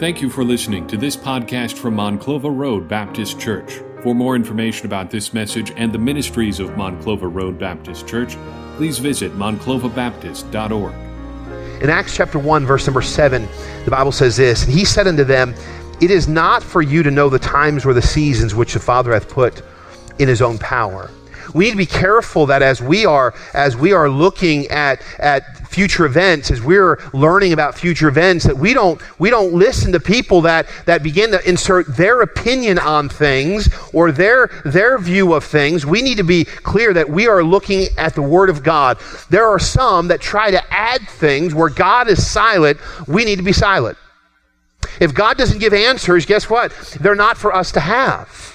[0.00, 3.74] Thank you for listening to this podcast from Monclova Road Baptist Church.
[4.02, 8.36] For more information about this message and the ministries of Monclova Road Baptist Church,
[8.76, 10.94] please visit monclovabaptist.org.
[11.80, 13.46] In Acts chapter 1, verse number 7,
[13.84, 15.54] the Bible says this And he said unto them,
[16.00, 19.12] It is not for you to know the times or the seasons which the Father
[19.12, 19.62] hath put
[20.18, 21.08] in his own power.
[21.54, 25.63] We need to be careful that as we are as we are looking at at
[25.74, 30.00] future events, as we're learning about future events, that we don't we don't listen to
[30.00, 35.42] people that that begin to insert their opinion on things or their their view of
[35.44, 35.84] things.
[35.84, 38.98] We need to be clear that we are looking at the Word of God.
[39.30, 42.78] There are some that try to add things where God is silent.
[43.08, 43.98] We need to be silent.
[45.00, 46.72] If God doesn't give answers, guess what?
[47.00, 48.53] They're not for us to have.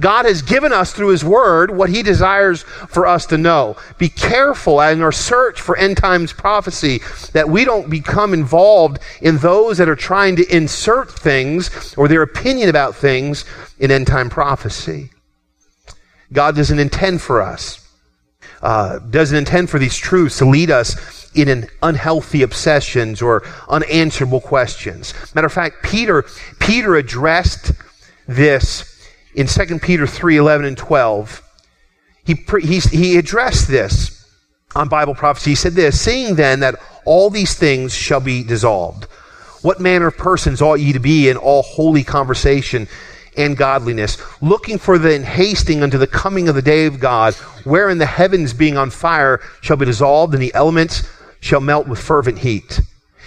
[0.00, 3.76] God has given us through His Word what He desires for us to know.
[3.98, 7.00] Be careful in our search for end times prophecy
[7.32, 12.22] that we don't become involved in those that are trying to insert things or their
[12.22, 13.44] opinion about things
[13.78, 15.10] in end time prophecy.
[16.32, 17.88] God doesn't intend for us,
[18.62, 24.40] uh, doesn't intend for these truths to lead us in an unhealthy obsessions or unanswerable
[24.40, 25.14] questions.
[25.34, 26.24] Matter of fact, Peter,
[26.58, 27.72] Peter addressed
[28.26, 28.87] this
[29.38, 31.42] in 2 Peter 3 11 and 12,
[32.24, 34.28] he, he, he addressed this
[34.74, 35.50] on Bible prophecy.
[35.50, 39.04] He said this Seeing then that all these things shall be dissolved,
[39.62, 42.88] what manner of persons ought ye to be in all holy conversation
[43.36, 47.98] and godliness, looking for the hasting unto the coming of the day of God, wherein
[47.98, 51.08] the heavens being on fire shall be dissolved, and the elements
[51.38, 52.80] shall melt with fervent heat.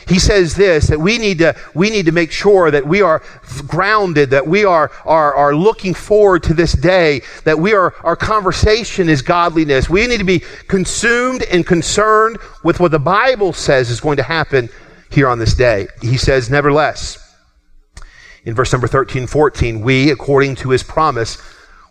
[0.08, 3.24] He says this that we need to we need to make sure that we are
[3.68, 8.16] grounded, that we are, are, are looking forward to this day, that we are our
[8.16, 9.90] conversation is godliness.
[9.90, 14.24] We need to be consumed and concerned with what the Bible says is going to
[14.24, 14.70] happen
[15.10, 15.88] here on this day.
[16.02, 17.18] He says, nevertheless,
[18.46, 21.38] in verse number 13, 14, we, according to his promise,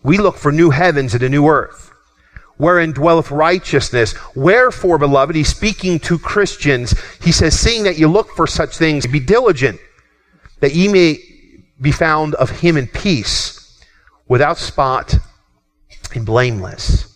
[0.03, 1.90] we look for new heavens and a new earth
[2.61, 4.15] wherein dwelleth righteousness.
[4.37, 6.95] Wherefore, beloved, he's speaking to Christians.
[7.23, 9.81] He says, seeing that you look for such things, be diligent
[10.61, 11.19] that ye may
[11.81, 13.83] be found of him in peace,
[14.29, 15.17] without spot
[16.15, 17.10] and blameless.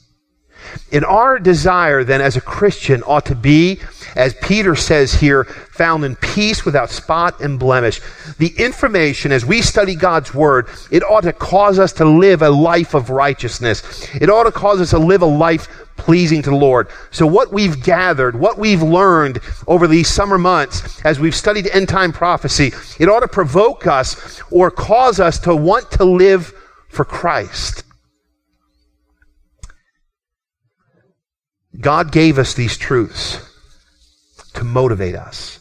[0.93, 3.81] And our desire then as a Christian ought to be,
[4.17, 8.01] as Peter says here, found in peace without spot and blemish.
[8.39, 12.51] The information, as we study God's Word, it ought to cause us to live a
[12.51, 14.09] life of righteousness.
[14.15, 16.89] It ought to cause us to live a life pleasing to the Lord.
[17.11, 21.89] So what we've gathered, what we've learned over these summer months as we've studied end
[21.89, 26.53] time prophecy, it ought to provoke us or cause us to want to live
[26.89, 27.84] for Christ.
[31.81, 33.39] God gave us these truths
[34.55, 35.61] to motivate us.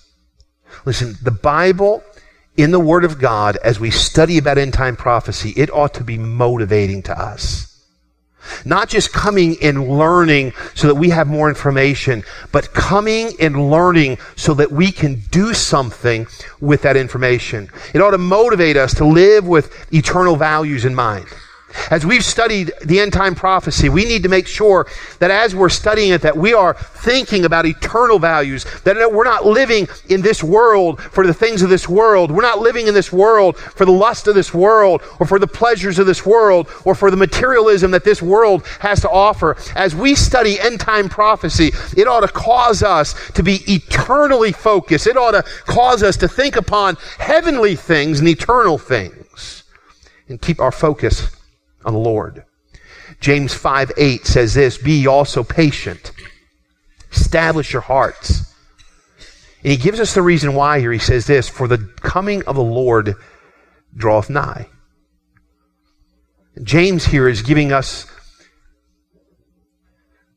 [0.86, 2.04] Listen, the Bible,
[2.58, 6.04] in the Word of God, as we study about end time prophecy, it ought to
[6.04, 7.70] be motivating to us.
[8.66, 14.18] Not just coming and learning so that we have more information, but coming and learning
[14.36, 16.28] so that we can do something
[16.60, 17.70] with that information.
[17.94, 21.28] It ought to motivate us to live with eternal values in mind.
[21.90, 24.88] As we've studied the end time prophecy, we need to make sure
[25.20, 29.46] that as we're studying it, that we are thinking about eternal values, that we're not
[29.46, 32.32] living in this world for the things of this world.
[32.32, 35.48] We're not living in this world for the lust of this world, or for the
[35.48, 39.58] pleasures of this world, or for the materialism that this world has to offer.
[39.76, 45.08] As we study end time prophecy, it ought to cause us to be eternally focused.
[45.08, 49.64] It ought to cause us to think upon heavenly things and eternal things,
[50.28, 51.30] and keep our focus
[51.86, 52.46] on the Lord.
[53.20, 56.12] James 5 8 says this Be also patient,
[57.12, 58.54] establish your hearts.
[59.64, 60.92] And he gives us the reason why here.
[60.92, 63.16] He says this For the coming of the Lord
[63.96, 64.68] draweth nigh.
[66.62, 68.06] James here is giving us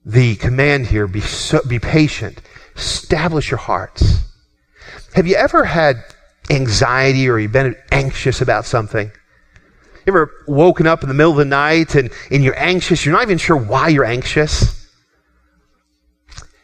[0.05, 2.41] the command here be, so, be patient,
[2.77, 4.21] establish your hearts.
[5.15, 5.97] Have you ever had
[6.49, 9.11] anxiety or you've been anxious about something?
[10.07, 13.05] You ever woken up in the middle of the night and, and you're anxious?
[13.05, 14.87] You're not even sure why you're anxious.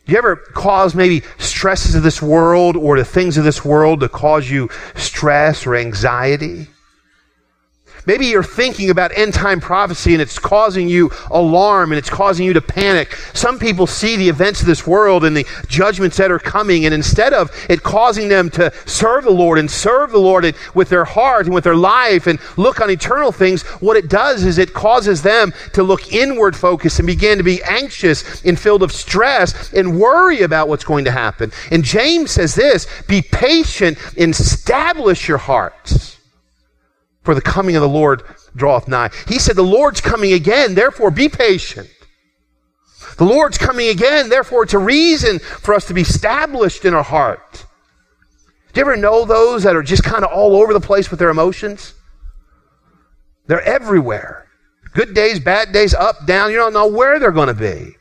[0.06, 4.00] Do you ever cause maybe stresses of this world or the things of this world
[4.00, 6.69] to cause you stress or anxiety?
[8.04, 12.44] Maybe you're thinking about end time prophecy and it's causing you alarm and it's causing
[12.44, 13.14] you to panic.
[13.32, 16.94] Some people see the events of this world and the judgments that are coming, and
[16.94, 21.04] instead of it causing them to serve the Lord and serve the Lord with their
[21.04, 24.72] heart and with their life and look on eternal things, what it does is it
[24.72, 29.72] causes them to look inward focused and begin to be anxious and filled of stress
[29.72, 31.52] and worry about what's going to happen.
[31.70, 36.19] And James says this be patient and establish your hearts
[37.23, 38.23] for the coming of the Lord
[38.55, 39.11] draweth nigh.
[39.29, 41.89] He said, The Lord's coming again, therefore be patient.
[43.17, 47.03] The Lord's coming again, therefore it's a reason for us to be established in our
[47.03, 47.67] heart.
[48.73, 51.21] Do you ever know those that are just kind of all over the place with
[51.21, 51.95] their emotions?
[53.47, 54.49] They're everywhere.
[54.95, 56.51] Good days, bad days, up, down.
[56.51, 57.97] You don't know where they're going to be.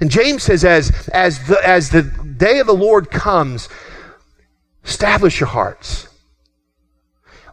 [0.00, 3.68] And James says, as, as, the, as the day of the Lord comes,
[4.84, 6.08] establish your hearts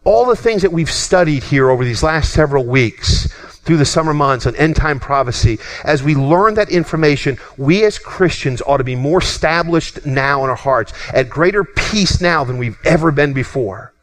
[0.07, 3.27] all the things that we've studied here over these last several weeks
[3.63, 7.99] through the summer months on end time prophecy, as we learn that information, we as
[7.99, 12.57] Christians ought to be more established now in our hearts, at greater peace now than
[12.57, 13.93] we've ever been before.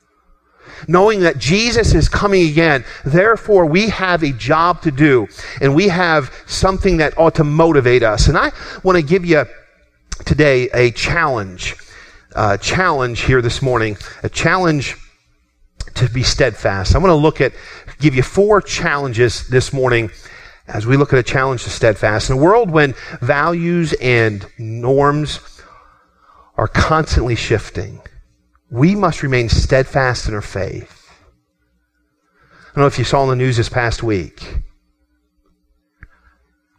[0.87, 5.27] Knowing that Jesus is coming again, therefore we have a job to do,
[5.63, 8.29] and we have something that ought to motivate us.
[8.29, 8.53] And I
[8.83, 9.47] want to give you
[10.27, 11.77] today a challenge,
[12.37, 14.99] a challenge here this morning, a challenge
[15.95, 16.95] to be steadfast.
[16.95, 17.53] I want to look at,
[17.99, 20.11] give you four challenges this morning
[20.67, 22.31] as we look at a challenge to steadfast.
[22.31, 25.41] In a world when values and norms
[26.57, 28.01] are constantly shifting,
[28.71, 31.11] we must remain steadfast in our faith.
[32.75, 34.63] I don't know if you saw in the news this past week.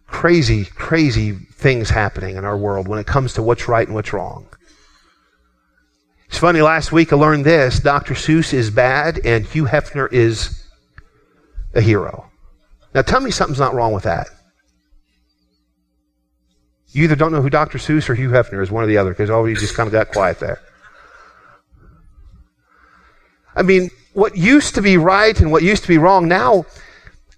[0.07, 4.13] Crazy, crazy things happening in our world when it comes to what's right and what's
[4.13, 4.47] wrong.
[6.35, 8.13] It's funny, last week I learned this Dr.
[8.13, 10.67] Seuss is bad and Hugh Hefner is
[11.73, 12.29] a hero.
[12.93, 14.27] Now tell me something's not wrong with that.
[16.89, 17.77] You either don't know who Dr.
[17.77, 19.87] Seuss or Hugh Hefner is, one or the other, because all of you just kind
[19.87, 20.59] of got quiet there.
[23.55, 26.65] I mean, what used to be right and what used to be wrong, now,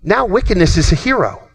[0.02, 1.47] now wickedness is a hero.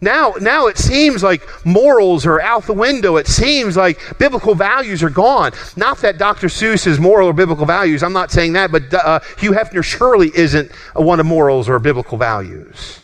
[0.00, 3.16] Now, now it seems like morals are out the window.
[3.16, 5.52] It seems like biblical values are gone.
[5.76, 6.46] Not that Dr.
[6.46, 8.02] Seuss is moral or biblical values.
[8.02, 12.16] I'm not saying that, but uh, Hugh Hefner surely isn't one of morals or biblical
[12.16, 12.99] values.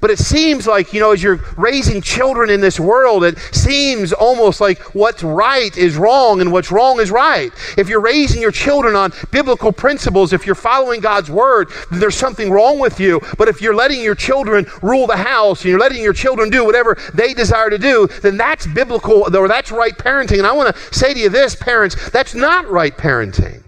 [0.00, 4.12] But it seems like, you know, as you're raising children in this world, it seems
[4.12, 7.50] almost like what's right is wrong and what's wrong is right.
[7.76, 12.50] If you're raising your children on biblical principles, if you're following God's word, there's something
[12.50, 13.20] wrong with you.
[13.36, 16.64] But if you're letting your children rule the house and you're letting your children do
[16.64, 20.38] whatever they desire to do, then that's biblical or that's right parenting.
[20.38, 23.64] And I want to say to you this, parents, that's not right parenting.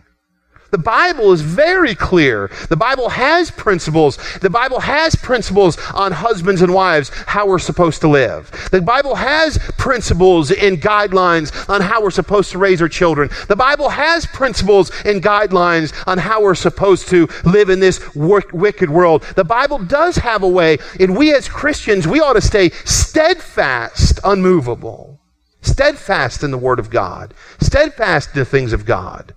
[0.70, 2.50] The Bible is very clear.
[2.69, 4.19] The Bible has principles.
[4.40, 8.50] The Bible has principles on husbands and wives, how we're supposed to live.
[8.70, 13.31] The Bible has principles and guidelines on how we're supposed to raise our children.
[13.49, 18.90] The Bible has principles and guidelines on how we're supposed to live in this wicked
[18.90, 19.22] world.
[19.37, 24.20] The Bible does have a way, and we as Christians, we ought to stay steadfast,
[24.25, 25.20] unmovable.
[25.62, 27.34] Steadfast in the Word of God.
[27.61, 29.34] Steadfast in the things of God.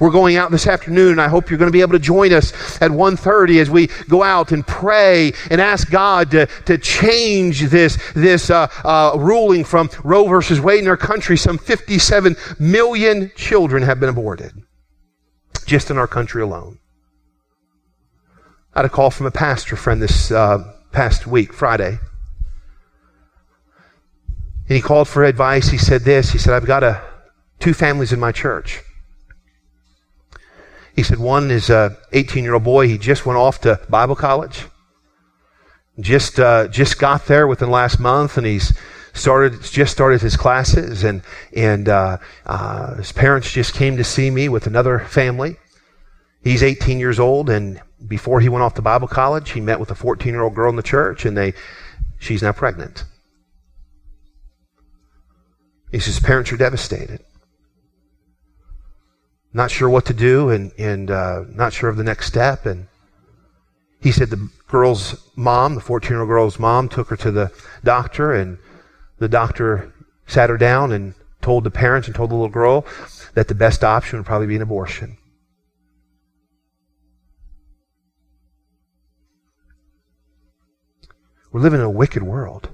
[0.00, 2.32] We're going out this afternoon, and I hope you're going to be able to join
[2.32, 7.62] us at 1.30 as we go out and pray and ask God to, to change
[7.62, 11.36] this, this uh, uh, ruling from Roe versus Wade in our country.
[11.36, 14.52] Some 57 million children have been aborted
[15.66, 16.78] just in our country alone.
[18.74, 21.98] I had a call from a pastor friend this uh, past week, Friday.
[24.68, 25.68] And he called for advice.
[25.68, 26.30] He said this.
[26.30, 27.02] He said, I've got a,
[27.60, 28.80] two families in my church.
[30.94, 32.86] He said one is a 18 year old boy.
[32.86, 34.66] He just went off to Bible college.
[35.98, 38.76] Just uh, just got there within the last month, and he's
[39.12, 41.22] started just started his classes, and
[41.54, 45.56] and uh, uh, his parents just came to see me with another family.
[46.42, 49.90] He's 18 years old, and before he went off to Bible college, he met with
[49.90, 51.54] a 14 year old girl in the church, and they
[52.18, 53.04] she's now pregnant.
[55.90, 57.24] He says his parents are devastated
[59.54, 62.66] not sure what to do and, and uh, not sure of the next step.
[62.66, 62.88] And
[64.00, 67.52] he said the girl's mom, the 14 year old girl's mom, took her to the
[67.84, 68.58] doctor, and
[69.18, 69.94] the doctor
[70.26, 72.84] sat her down and told the parents and told the little girl
[73.34, 75.16] that the best option would probably be an abortion.
[81.52, 82.70] We're living in a wicked world.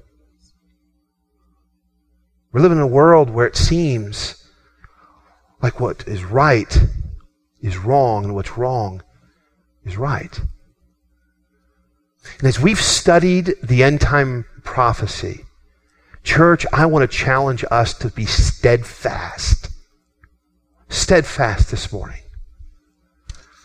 [2.52, 4.39] We're living in a world where it seems
[5.62, 6.78] like what is right
[7.60, 9.02] is wrong and what's wrong
[9.84, 10.40] is right.
[12.38, 15.44] And as we've studied the end time prophecy,
[16.22, 19.68] church, I want to challenge us to be steadfast.
[20.88, 22.22] Steadfast this morning.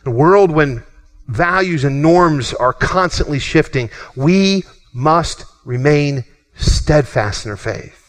[0.05, 0.83] In a world when
[1.27, 6.23] values and norms are constantly shifting, we must remain
[6.55, 8.04] steadfast in our faith.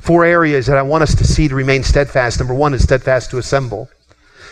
[0.00, 2.38] Four areas that I want us to see to remain steadfast.
[2.38, 3.88] Number one is steadfast to assemble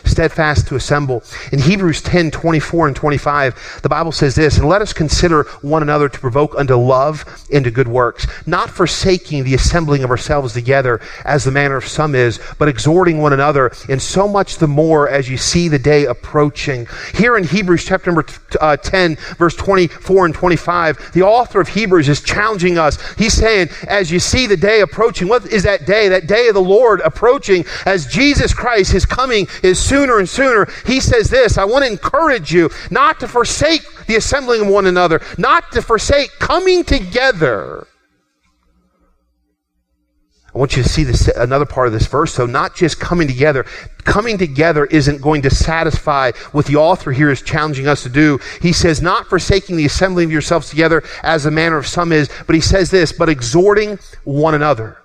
[0.06, 1.22] steadfast to assemble.
[1.52, 5.82] In Hebrews 10 24 and 25, the Bible says this, and let us consider one
[5.82, 10.52] another to provoke unto love and to good works, not forsaking the assembling of ourselves
[10.52, 14.68] together as the manner of some is, but exhorting one another, and so much the
[14.68, 16.86] more as you see the day approaching.
[17.14, 18.26] Here in Hebrews chapter number
[18.60, 22.98] uh, 10, verse 24 and 25, the author of Hebrews is challenging us.
[23.14, 26.08] He's saying, as you see the day approaching, what is that day?
[26.08, 30.28] That day of the Lord approaching as Jesus Christ, his coming is soon sooner and
[30.28, 34.68] sooner, he says this I want to encourage you not to forsake the assembling of
[34.68, 37.86] one another, not to forsake coming together.
[40.54, 42.32] I want you to see this another part of this verse.
[42.32, 43.64] So not just coming together.
[44.04, 48.38] Coming together isn't going to satisfy what the author here is challenging us to do.
[48.62, 52.30] He says, not forsaking the assembling of yourselves together as the manner of some is,
[52.46, 54.96] but he says this, but exhorting one another.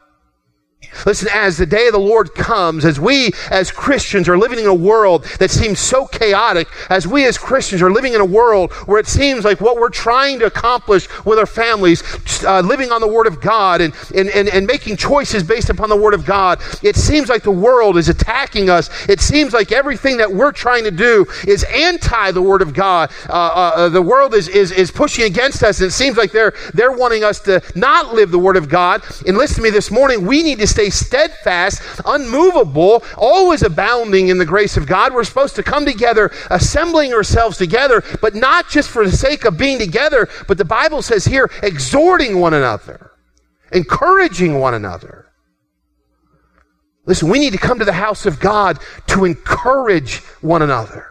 [1.05, 4.65] Listen, as the day of the Lord comes, as we as Christians are living in
[4.65, 8.71] a world that seems so chaotic, as we as Christians are living in a world
[8.87, 12.03] where it seems like what we're trying to accomplish with our families,
[12.43, 15.89] uh, living on the Word of God and, and, and, and making choices based upon
[15.89, 18.89] the Word of God, it seems like the world is attacking us.
[19.09, 23.11] It seems like everything that we're trying to do is anti the Word of God.
[23.27, 26.31] Uh, uh, uh the world is, is, is pushing against us, and it seems like
[26.31, 29.03] they're, they're wanting us to not live the Word of God.
[29.25, 34.37] And listen to me this morning, we need to stay steadfast, unmovable, always abounding in
[34.37, 35.13] the grace of God.
[35.13, 39.57] We're supposed to come together, assembling ourselves together, but not just for the sake of
[39.57, 43.11] being together, but the Bible says here, exhorting one another,
[43.71, 45.27] encouraging one another.
[47.05, 51.10] Listen, we need to come to the house of God to encourage one another.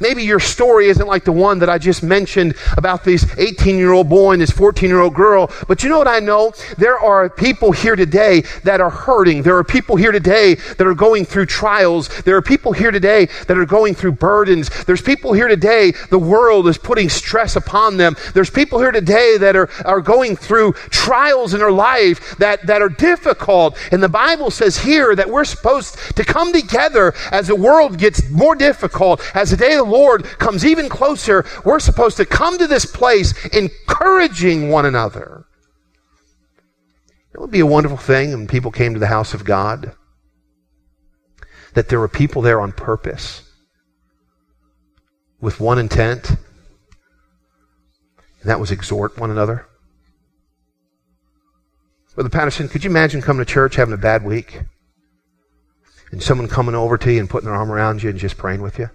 [0.00, 3.92] Maybe your story isn't like the one that I just mentioned about this 18 year
[3.92, 5.50] old boy and this 14 year old girl.
[5.68, 6.52] But you know what I know?
[6.78, 9.42] There are people here today that are hurting.
[9.42, 12.08] There are people here today that are going through trials.
[12.22, 14.70] There are people here today that are going through burdens.
[14.84, 18.16] There's people here today, the world is putting stress upon them.
[18.32, 22.82] There's people here today that are, are going through trials in their life that, that
[22.82, 23.78] are difficult.
[23.92, 28.28] And the Bible says here that we're supposed to come together as the world gets
[28.30, 32.58] more difficult, as the day day the Lord comes even closer, we're supposed to come
[32.58, 35.46] to this place encouraging one another.
[37.32, 39.94] It would be a wonderful thing when people came to the house of God
[41.74, 43.42] that there were people there on purpose
[45.40, 46.38] with one intent, and
[48.44, 49.66] that was exhort one another.
[52.14, 54.60] Brother Patterson, could you imagine coming to church having a bad week?
[56.12, 58.62] And someone coming over to you and putting their arm around you and just praying
[58.62, 58.88] with you?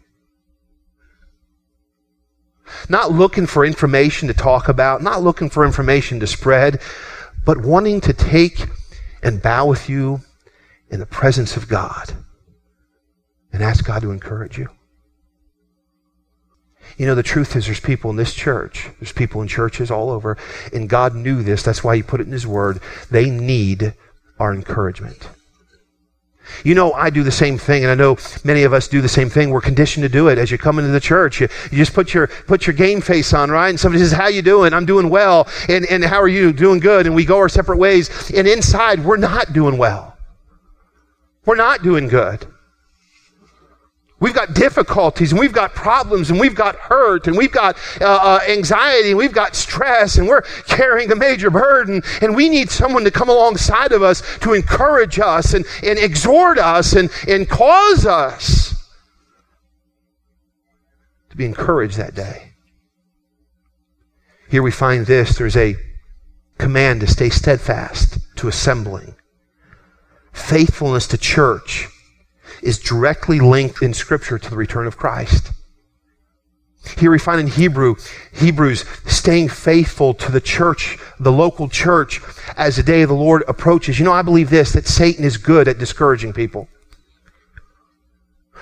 [2.87, 6.81] Not looking for information to talk about, not looking for information to spread,
[7.45, 8.65] but wanting to take
[9.23, 10.21] and bow with you
[10.89, 12.13] in the presence of God
[13.51, 14.69] and ask God to encourage you.
[16.97, 20.09] You know, the truth is there's people in this church, there's people in churches all
[20.09, 20.37] over,
[20.73, 21.63] and God knew this.
[21.63, 22.81] That's why He put it in His Word.
[23.09, 23.93] They need
[24.37, 25.29] our encouragement.
[26.63, 29.09] You know, I do the same thing, and I know many of us do the
[29.09, 29.49] same thing.
[29.49, 31.41] We're conditioned to do it as you come into the church.
[31.41, 33.69] You, you just put your put your game face on, right?
[33.69, 35.47] And somebody says, "How you doing?" I'm doing well.
[35.67, 36.53] And and how are you?
[36.53, 37.05] Doing good.
[37.05, 38.31] And we go our separate ways.
[38.31, 40.17] And inside, we're not doing well.
[41.45, 42.45] We're not doing good.
[44.19, 48.05] We've got difficulties and we've got problems and we've got hurt and we've got uh,
[48.05, 52.69] uh, anxiety and we've got stress and we're carrying a major burden and we need
[52.69, 57.47] someone to come alongside of us to encourage us and, and exhort us and, and
[57.47, 58.75] cause us
[61.29, 62.51] to be encouraged that day.
[64.49, 65.75] Here we find this there's a
[66.57, 69.15] command to stay steadfast to assembling,
[70.33, 71.87] faithfulness to church
[72.61, 75.51] is directly linked in Scripture to the return of Christ.
[76.97, 77.95] Here we find in Hebrew,
[78.33, 82.21] Hebrews staying faithful to the church, the local church,
[82.57, 83.99] as the day of the Lord approaches.
[83.99, 86.67] You know, I believe this that Satan is good at discouraging people.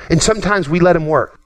[0.10, 1.39] And sometimes we let him work.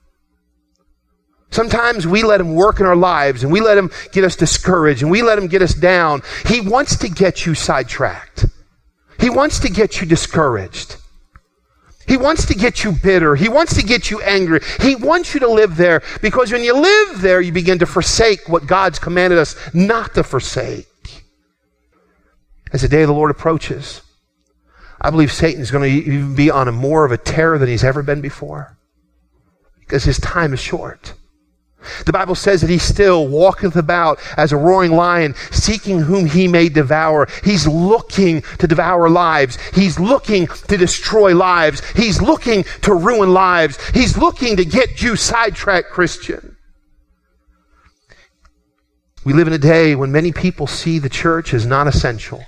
[1.51, 5.01] Sometimes we let him work in our lives and we let him get us discouraged
[5.01, 6.21] and we let him get us down.
[6.45, 8.45] He wants to get you sidetracked.
[9.19, 10.95] He wants to get you discouraged.
[12.07, 13.35] He wants to get you bitter.
[13.35, 14.59] He wants to get you angry.
[14.79, 18.49] He wants you to live there because when you live there, you begin to forsake
[18.49, 20.87] what God's commanded us not to forsake.
[22.73, 24.01] As the day of the Lord approaches,
[24.99, 27.69] I believe Satan is going to even be on a more of a terror than
[27.69, 28.77] he's ever been before
[29.79, 31.13] because his time is short.
[32.05, 36.47] The Bible says that he still walketh about as a roaring lion, seeking whom he
[36.47, 37.27] may devour.
[37.43, 39.57] He's looking to devour lives.
[39.73, 41.81] He's looking to destroy lives.
[41.91, 43.79] He's looking to ruin lives.
[43.89, 46.57] He's looking to get you sidetracked, Christian.
[49.23, 52.43] We live in a day when many people see the church as non essential,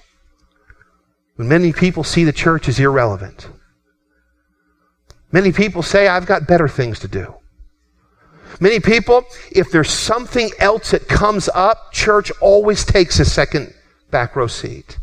[1.36, 3.48] when many people see the church as irrelevant.
[5.32, 7.36] Many people say, I've got better things to do.
[8.60, 13.74] Many people, if there's something else that comes up, church always takes a second
[14.12, 14.98] back row seat.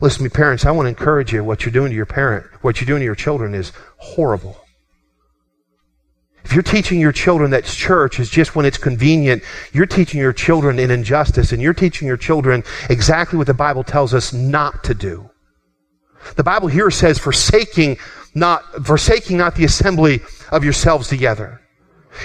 [0.00, 1.42] Listen to me, parents, I want to encourage you.
[1.42, 4.58] What you're doing to your parent, what you're doing to your children is horrible.
[6.44, 10.32] If you're teaching your children that church is just when it's convenient, you're teaching your
[10.32, 14.84] children an injustice and you're teaching your children exactly what the Bible tells us not
[14.84, 15.28] to do.
[16.36, 17.98] The Bible here says forsaking
[18.34, 20.20] not, forsaking not the assembly
[20.52, 21.60] of yourselves together.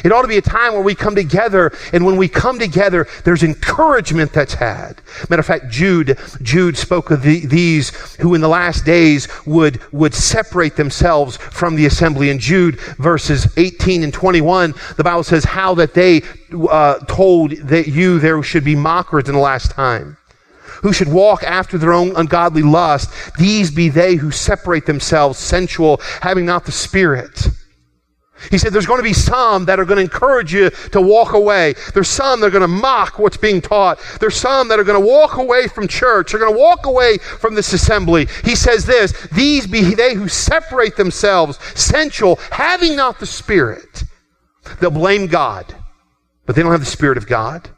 [0.04, 3.08] It ought to be a time where we come together, and when we come together,
[3.24, 5.02] there's encouragement that's had.
[5.30, 9.82] Matter of fact, Jude, Jude spoke of the, these who in the last days would,
[9.92, 12.30] would separate themselves from the assembly.
[12.30, 16.22] In Jude verses 18 and 21, the Bible says how that they
[16.70, 20.18] uh, told that you there should be mockers in the last time
[20.82, 23.12] who should walk after their own ungodly lust.
[23.38, 27.50] These be they who separate themselves sensual, having not the Spirit.
[28.50, 31.34] He said there's going to be some that are going to encourage you to walk
[31.34, 31.76] away.
[31.94, 34.00] There's some that are going to mock what's being taught.
[34.20, 36.32] There's some that are going to walk away from church.
[36.32, 38.28] They're going to walk away from this assembly.
[38.44, 44.04] He says this, these be they who separate themselves, sensual, having not the Spirit.
[44.80, 45.74] They'll blame God,
[46.46, 47.70] but they don't have the Spirit of God.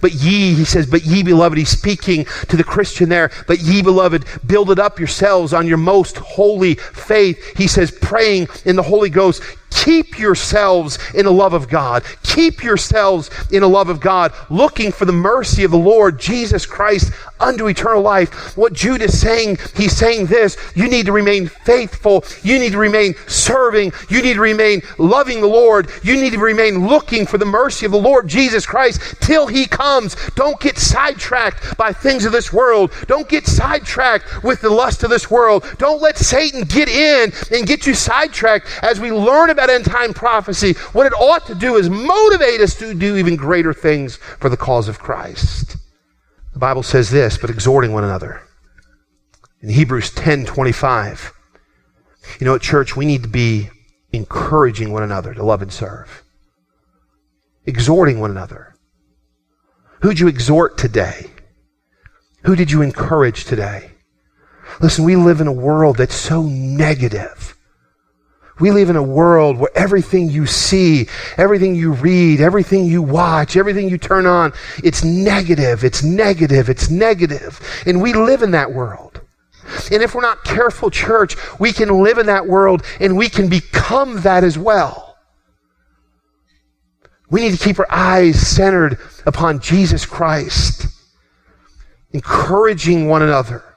[0.00, 3.82] But ye, he says, but ye beloved, he's speaking to the Christian there, but ye
[3.82, 7.56] beloved, build it up yourselves on your most holy faith.
[7.56, 9.42] He says, praying in the Holy Ghost,
[9.74, 12.04] Keep yourselves in the love of God.
[12.22, 16.66] Keep yourselves in the love of God, looking for the mercy of the Lord Jesus
[16.66, 17.12] Christ
[17.42, 18.56] unto eternal life.
[18.56, 22.24] What Jude is saying, he's saying this you need to remain faithful.
[22.42, 23.92] You need to remain serving.
[24.08, 25.90] You need to remain loving the Lord.
[26.02, 29.66] You need to remain looking for the mercy of the Lord Jesus Christ till he
[29.66, 30.16] comes.
[30.34, 32.92] Don't get sidetracked by things of this world.
[33.06, 35.64] Don't get sidetracked with the lust of this world.
[35.78, 40.12] Don't let Satan get in and get you sidetracked as we learn about end time
[40.14, 40.72] prophecy.
[40.92, 44.56] What it ought to do is motivate us to do even greater things for the
[44.56, 45.76] cause of Christ.
[46.52, 48.42] The Bible says this, but exhorting one another.
[49.60, 51.32] In Hebrews 10 25,
[52.40, 53.70] you know, at church, we need to be
[54.12, 56.22] encouraging one another to love and serve,
[57.64, 58.74] exhorting one another.
[60.02, 61.30] Who'd you exhort today?
[62.44, 63.92] Who did you encourage today?
[64.80, 67.56] Listen, we live in a world that's so negative.
[68.62, 73.56] We live in a world where everything you see, everything you read, everything you watch,
[73.56, 74.52] everything you turn on,
[74.84, 77.58] it's negative, it's negative, it's negative.
[77.86, 79.20] And we live in that world.
[79.90, 83.48] And if we're not careful, church, we can live in that world and we can
[83.48, 85.16] become that as well.
[87.30, 90.86] We need to keep our eyes centered upon Jesus Christ,
[92.12, 93.71] encouraging one another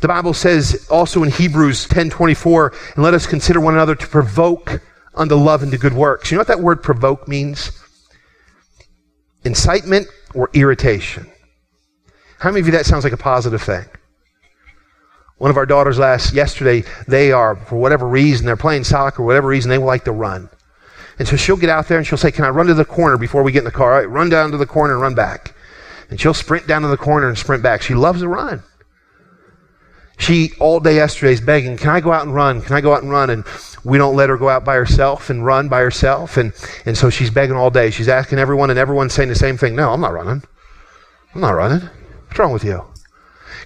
[0.00, 4.80] the Bible says also in Hebrews 10:24, and let us consider one another to provoke
[5.14, 6.30] unto love and to good works.
[6.30, 7.70] You know what that word provoke means?
[9.44, 11.26] Incitement or irritation.
[12.38, 13.84] How many of you that sounds like a positive thing?
[15.38, 19.26] One of our daughters last yesterday, they are for whatever reason they're playing soccer, or
[19.26, 20.48] whatever reason they like to run.
[21.18, 23.18] And so she'll get out there and she'll say, "Can I run to the corner
[23.18, 25.14] before we get in the car?" All right, run down to the corner and run
[25.14, 25.54] back.
[26.08, 27.82] And she'll sprint down to the corner and sprint back.
[27.82, 28.62] She loves to run.
[30.22, 32.62] She all day yesterday is begging, Can I go out and run?
[32.62, 33.28] Can I go out and run?
[33.28, 33.44] And
[33.82, 36.36] we don't let her go out by herself and run by herself.
[36.36, 36.52] And,
[36.86, 37.90] and so she's begging all day.
[37.90, 39.74] She's asking everyone, and everyone's saying the same thing.
[39.74, 40.44] No, I'm not running.
[41.34, 41.88] I'm not running.
[42.28, 42.84] What's wrong with you?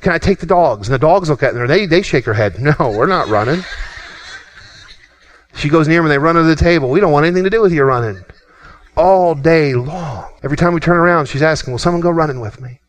[0.01, 0.89] Can I take the dogs?
[0.89, 1.67] And the dogs look at her.
[1.67, 2.57] They, they shake their head.
[2.61, 3.63] No, we're not running.
[5.57, 6.89] She goes near them and they run under the table.
[6.89, 8.25] We don't want anything to do with you running.
[8.97, 10.33] All day long.
[10.43, 12.81] Every time we turn around, she's asking, Will someone go running with me?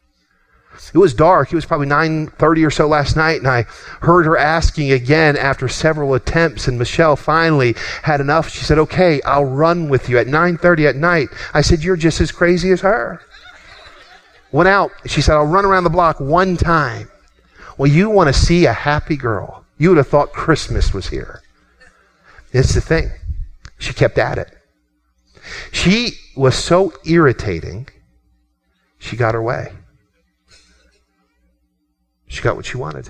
[0.94, 1.52] It was dark.
[1.52, 3.66] It was probably 9:30 or so last night and I
[4.02, 8.50] heard her asking again after several attempts and Michelle finally had enough.
[8.50, 12.22] She said, "Okay, I'll run with you at 9:30 at night." I said, "You're just
[12.22, 13.20] as crazy as her."
[14.52, 14.92] Went out.
[15.06, 17.10] She said, "I'll run around the block one time."
[17.78, 19.66] Well, you want to see a happy girl.
[19.78, 21.42] You would have thought Christmas was here.
[22.52, 23.12] It's the thing.
[23.78, 24.58] She kept at it.
[25.72, 27.88] She was so irritating,
[28.98, 29.72] she got her way.
[32.28, 33.10] She got what she wanted.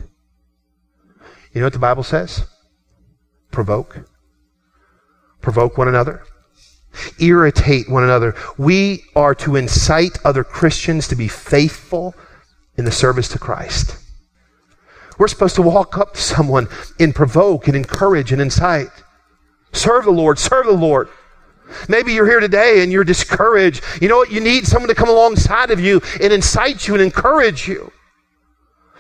[1.53, 2.45] You know what the Bible says?
[3.51, 3.99] Provoke.
[5.41, 6.23] Provoke one another.
[7.19, 8.36] Irritate one another.
[8.58, 12.15] We are to incite other Christians to be faithful
[12.75, 13.97] in the service to Christ.
[15.17, 16.67] We're supposed to walk up to someone
[16.99, 18.89] and provoke and encourage and incite.
[19.73, 21.10] Serve the Lord, serve the Lord.
[21.89, 23.84] Maybe you're here today and you're discouraged.
[24.01, 24.32] You know what?
[24.32, 27.91] You need someone to come alongside of you and incite you and encourage you.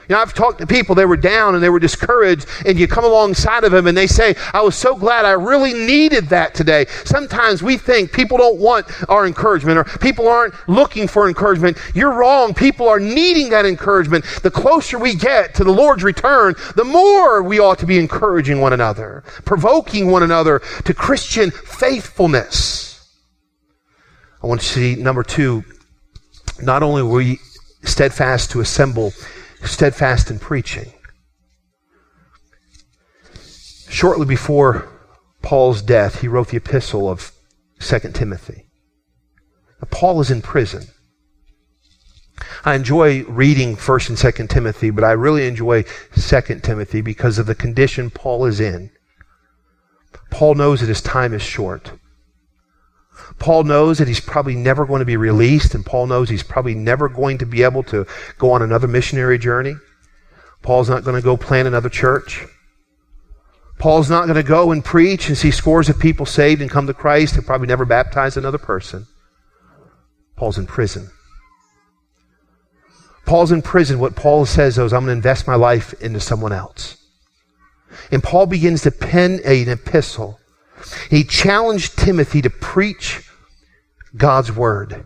[0.07, 2.87] You know, I've talked to people, they were down and they were discouraged, and you
[2.87, 6.53] come alongside of them and they say, I was so glad I really needed that
[6.53, 6.85] today.
[7.03, 11.77] Sometimes we think people don't want our encouragement or people aren't looking for encouragement.
[11.93, 12.53] You're wrong.
[12.53, 14.23] People are needing that encouragement.
[14.43, 18.61] The closer we get to the Lord's return, the more we ought to be encouraging
[18.61, 22.87] one another, provoking one another to Christian faithfulness.
[24.41, 25.65] I want to see number two,
[26.61, 27.39] not only were we
[27.83, 29.11] steadfast to assemble,
[29.63, 30.91] steadfast in preaching.
[33.89, 34.89] Shortly before
[35.41, 37.31] Paul's death, he wrote the epistle of
[37.79, 38.67] 2 Timothy.
[39.81, 40.87] Now, Paul is in prison.
[42.65, 47.45] I enjoy reading 1st and 2nd Timothy, but I really enjoy 2nd Timothy because of
[47.45, 48.91] the condition Paul is in.
[50.29, 51.93] Paul knows that his time is short.
[53.39, 56.75] Paul knows that he's probably never going to be released, and Paul knows he's probably
[56.75, 58.05] never going to be able to
[58.37, 59.75] go on another missionary journey.
[60.61, 62.45] Paul's not going to go plant another church.
[63.79, 66.87] Paul's not going to go and preach and see scores of people saved and come
[66.87, 69.05] to Christ and probably never baptize another person.
[70.35, 71.09] Paul's in prison.
[73.25, 73.99] Paul's in prison.
[73.99, 76.97] What Paul says, though, is I'm going to invest my life into someone else.
[78.11, 80.39] And Paul begins to pen an epistle.
[81.09, 83.29] He challenged Timothy to preach
[84.15, 85.05] God's word.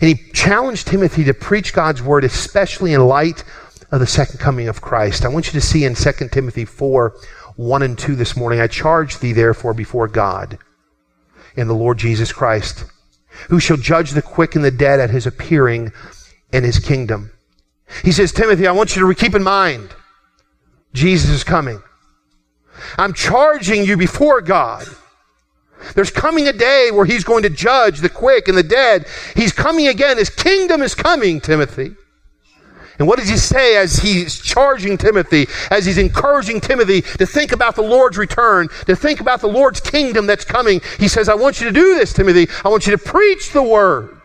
[0.00, 3.44] And he challenged Timothy to preach God's word, especially in light
[3.90, 5.24] of the second coming of Christ.
[5.24, 7.14] I want you to see in 2 Timothy 4
[7.56, 10.58] 1 and 2 this morning, I charge thee therefore before God
[11.56, 12.84] and the Lord Jesus Christ,
[13.48, 15.92] who shall judge the quick and the dead at his appearing
[16.52, 17.30] in his kingdom.
[18.02, 19.90] He says, Timothy, I want you to keep in mind,
[20.92, 21.80] Jesus is coming.
[22.98, 24.86] I'm charging you before God
[25.94, 29.06] there's coming a day where he's going to judge the quick and the dead.
[29.36, 30.16] He's coming again.
[30.16, 31.94] His kingdom is coming, Timothy.
[32.98, 37.50] And what does he say as he's charging Timothy, as he's encouraging Timothy to think
[37.50, 40.80] about the Lord's return, to think about the Lord's kingdom that's coming?
[40.98, 42.48] He says, I want you to do this, Timothy.
[42.64, 44.20] I want you to preach the word.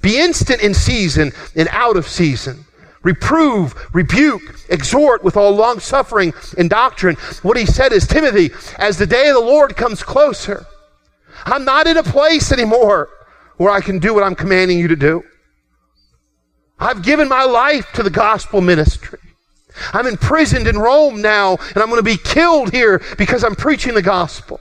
[0.00, 2.64] Be instant in season and out of season.
[3.06, 7.14] Reprove, rebuke, exhort with all long suffering and doctrine.
[7.42, 10.66] What he said is, Timothy, as the day of the Lord comes closer,
[11.44, 13.08] I'm not in a place anymore
[13.58, 15.22] where I can do what I'm commanding you to do.
[16.80, 19.20] I've given my life to the gospel ministry.
[19.92, 23.94] I'm imprisoned in Rome now, and I'm going to be killed here because I'm preaching
[23.94, 24.60] the gospel.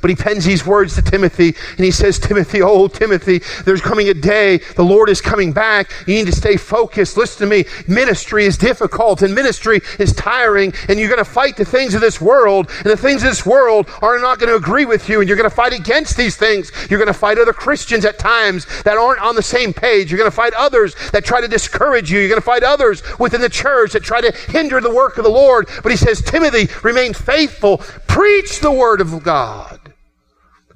[0.00, 4.08] But he pens these words to Timothy and he says, Timothy, oh, Timothy, there's coming
[4.08, 4.58] a day.
[4.76, 5.90] The Lord is coming back.
[6.06, 7.16] You need to stay focused.
[7.16, 7.64] Listen to me.
[7.86, 12.00] Ministry is difficult and ministry is tiring and you're going to fight the things of
[12.00, 15.20] this world and the things of this world are not going to agree with you
[15.20, 16.70] and you're going to fight against these things.
[16.90, 20.10] You're going to fight other Christians at times that aren't on the same page.
[20.10, 22.18] You're going to fight others that try to discourage you.
[22.18, 25.24] You're going to fight others within the church that try to hinder the work of
[25.24, 25.68] the Lord.
[25.82, 27.78] But he says, Timothy, remain faithful.
[28.08, 29.69] Preach the word of God.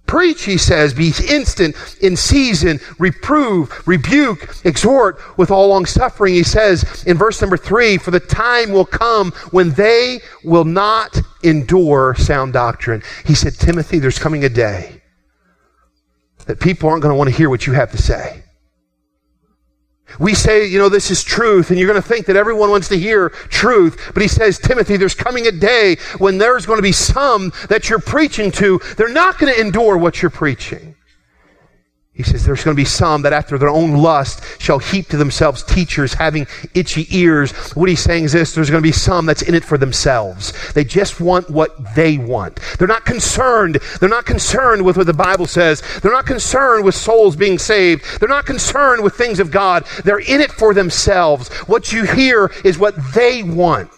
[0.06, 6.34] Preach, he says, be instant in season, reprove, rebuke, exhort with all long suffering.
[6.34, 11.18] He says in verse number three, for the time will come when they will not
[11.42, 13.02] endure sound doctrine.
[13.24, 15.00] He said, Timothy, there's coming a day
[16.46, 18.44] that people aren't going to want to hear what you have to say.
[20.18, 22.88] We say, you know, this is truth, and you're going to think that everyone wants
[22.88, 24.12] to hear truth.
[24.14, 27.88] But he says, Timothy, there's coming a day when there's going to be some that
[27.88, 28.80] you're preaching to.
[28.96, 30.93] They're not going to endure what you're preaching.
[32.14, 35.16] He says there's going to be some that after their own lust shall heap to
[35.16, 37.50] themselves teachers having itchy ears.
[37.74, 40.52] What he's saying is this, there's going to be some that's in it for themselves.
[40.74, 42.60] They just want what they want.
[42.78, 43.80] They're not concerned.
[43.98, 45.82] They're not concerned with what the Bible says.
[46.02, 48.04] They're not concerned with souls being saved.
[48.20, 49.84] They're not concerned with things of God.
[50.04, 51.48] They're in it for themselves.
[51.66, 53.90] What you hear is what they want.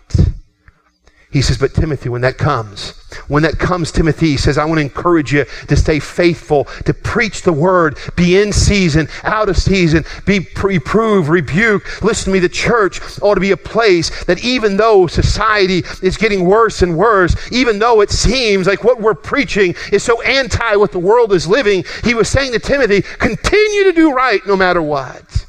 [1.30, 2.94] He says, but Timothy, when that comes,
[3.28, 7.42] when that comes, Timothy says, I want to encourage you to stay faithful, to preach
[7.42, 12.02] the word, be in season, out of season, be reprove, rebuke.
[12.02, 16.16] Listen to me, the church ought to be a place that even though society is
[16.16, 20.76] getting worse and worse, even though it seems like what we're preaching is so anti
[20.76, 24.56] what the world is living, he was saying to Timothy, continue to do right no
[24.56, 25.45] matter what.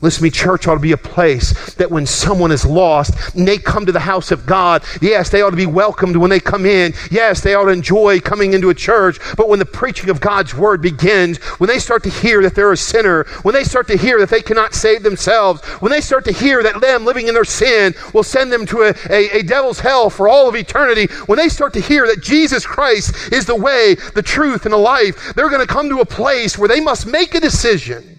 [0.00, 3.48] Listen to me, church ought to be a place that when someone is lost and
[3.48, 6.38] they come to the house of God, yes, they ought to be welcomed when they
[6.38, 6.94] come in.
[7.10, 9.18] Yes, they ought to enjoy coming into a church.
[9.36, 12.70] But when the preaching of God's word begins, when they start to hear that they're
[12.70, 16.24] a sinner, when they start to hear that they cannot save themselves, when they start
[16.26, 19.42] to hear that them living in their sin will send them to a, a, a
[19.42, 23.46] devil's hell for all of eternity, when they start to hear that Jesus Christ is
[23.46, 26.68] the way, the truth, and the life, they're going to come to a place where
[26.68, 28.17] they must make a decision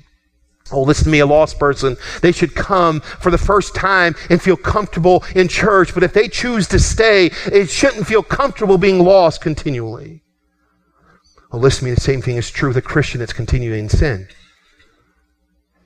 [0.71, 1.97] Oh, listen to me, a lost person.
[2.21, 5.93] They should come for the first time and feel comfortable in church.
[5.93, 10.23] But if they choose to stay, it shouldn't feel comfortable being lost continually.
[11.51, 13.89] Oh, listen to me, the same thing is true with a Christian that's continuing in
[13.89, 14.27] sin.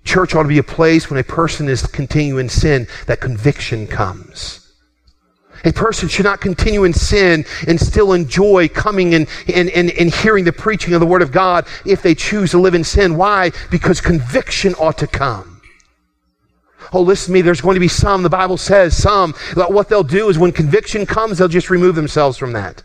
[0.04, 3.88] Church ought to be a place when a person is continuing in sin that conviction
[3.88, 4.63] comes.
[5.66, 10.14] A person should not continue in sin and still enjoy coming and, and, and, and
[10.14, 13.16] hearing the preaching of the Word of God if they choose to live in sin.
[13.16, 13.52] Why?
[13.72, 15.62] Because conviction ought to come.
[16.92, 17.42] Oh, listen to me.
[17.42, 21.06] There's going to be some, the Bible says, some, what they'll do is when conviction
[21.06, 22.84] comes, they'll just remove themselves from that.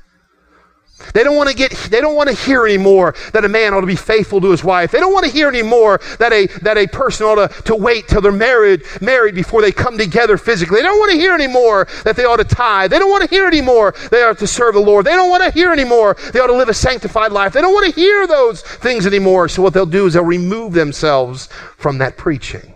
[1.15, 3.83] They don't want to get, they don't want to hear anymore that a man ought
[3.83, 4.91] to be faithful to his wife.
[4.91, 8.09] They don't want to hear anymore that a, that a person ought to, to wait
[8.09, 10.81] till they're married, married before they come together physically.
[10.81, 12.91] They don't want to hear anymore that they ought to tithe.
[12.91, 15.07] They don't want to hear anymore they ought to serve the Lord.
[15.07, 17.53] They don't want to hear anymore they ought to live a sanctified life.
[17.53, 19.49] They don't want to hear those things anymore.
[19.49, 22.75] So what they'll do is they'll remove themselves from that preaching.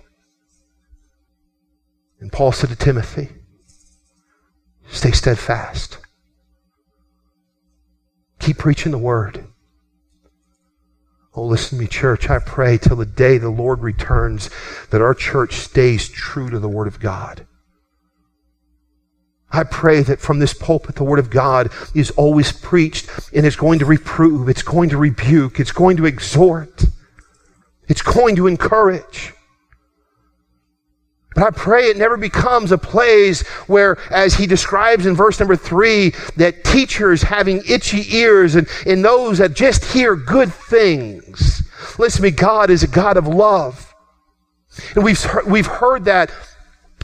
[2.20, 3.30] And Paul said to Timothy,
[4.87, 5.98] stay steadfast
[8.42, 9.44] Keep preaching the word.
[11.33, 12.28] Oh, listen to me, church.
[12.28, 14.50] I pray till the day the Lord returns
[14.90, 17.46] that our church stays true to the Word of God.
[19.52, 23.55] I pray that from this pulpit, the Word of God is always preached and it's
[23.55, 26.85] going to reprove, it's going to rebuke, it's going to exhort,
[27.87, 29.35] it's going to encourage.
[31.35, 35.57] But I pray it never becomes a place where, as he describes in verse number
[35.57, 41.62] three, that teachers having itchy ears and, and those that just hear good things.
[41.99, 43.95] Listen to me, God is a God of love.
[44.95, 46.33] And we've, we've heard that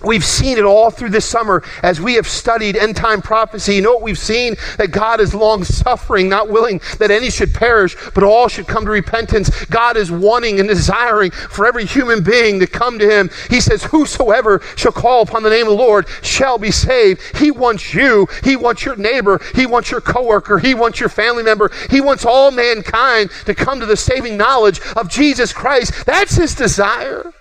[0.02, 3.76] We've seen it all through this summer as we have studied end time prophecy.
[3.76, 4.56] You know what we've seen?
[4.76, 8.84] That God is long suffering, not willing that any should perish, but all should come
[8.84, 9.64] to repentance.
[9.66, 13.30] God is wanting and desiring for every human being to come to Him.
[13.50, 17.20] He says, Whosoever shall call upon the name of the Lord shall be saved.
[17.36, 18.28] He wants you.
[18.44, 19.40] He wants your neighbor.
[19.54, 20.58] He wants your coworker.
[20.58, 21.70] He wants your family member.
[21.90, 26.06] He wants all mankind to come to the saving knowledge of Jesus Christ.
[26.06, 27.32] That's His desire.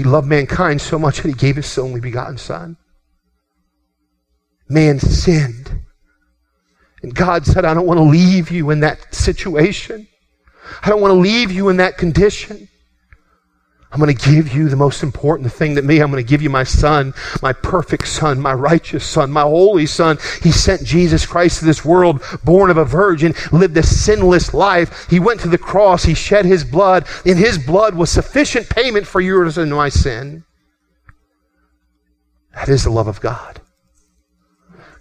[0.00, 2.78] He loved mankind so much that he gave his only begotten Son.
[4.66, 5.82] Man sinned.
[7.02, 10.08] And God said, I don't want to leave you in that situation.
[10.82, 12.69] I don't want to leave you in that condition.
[13.92, 15.98] I'm going to give you the most important thing that me.
[15.98, 19.86] I'm going to give you my son, my perfect son, my righteous son, my holy
[19.86, 20.18] son.
[20.42, 25.08] He sent Jesus Christ to this world, born of a virgin, lived a sinless life.
[25.10, 26.04] He went to the cross.
[26.04, 27.06] He shed his blood.
[27.24, 30.44] In his blood was sufficient payment for yours and my sin.
[32.54, 33.60] That is the love of God.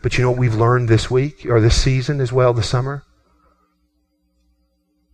[0.02, 3.04] But you know what we've learned this week or this season as well, the summer?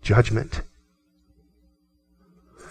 [0.02, 0.62] Judgment.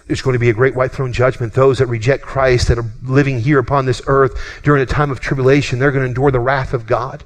[0.06, 1.54] There's going to be a great white throne judgment.
[1.54, 5.20] Those that reject Christ, that are living here upon this earth during a time of
[5.20, 7.24] tribulation, they're going to endure the wrath of God.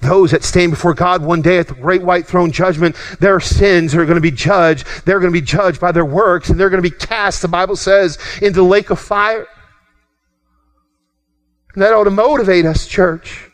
[0.00, 3.96] Those that stand before God one day at the great white throne judgment, their sins
[3.96, 4.86] are going to be judged.
[5.04, 7.48] They're going to be judged by their works, and they're going to be cast, the
[7.48, 9.48] Bible says, into the lake of fire.
[11.74, 13.50] And that ought to motivate us, church.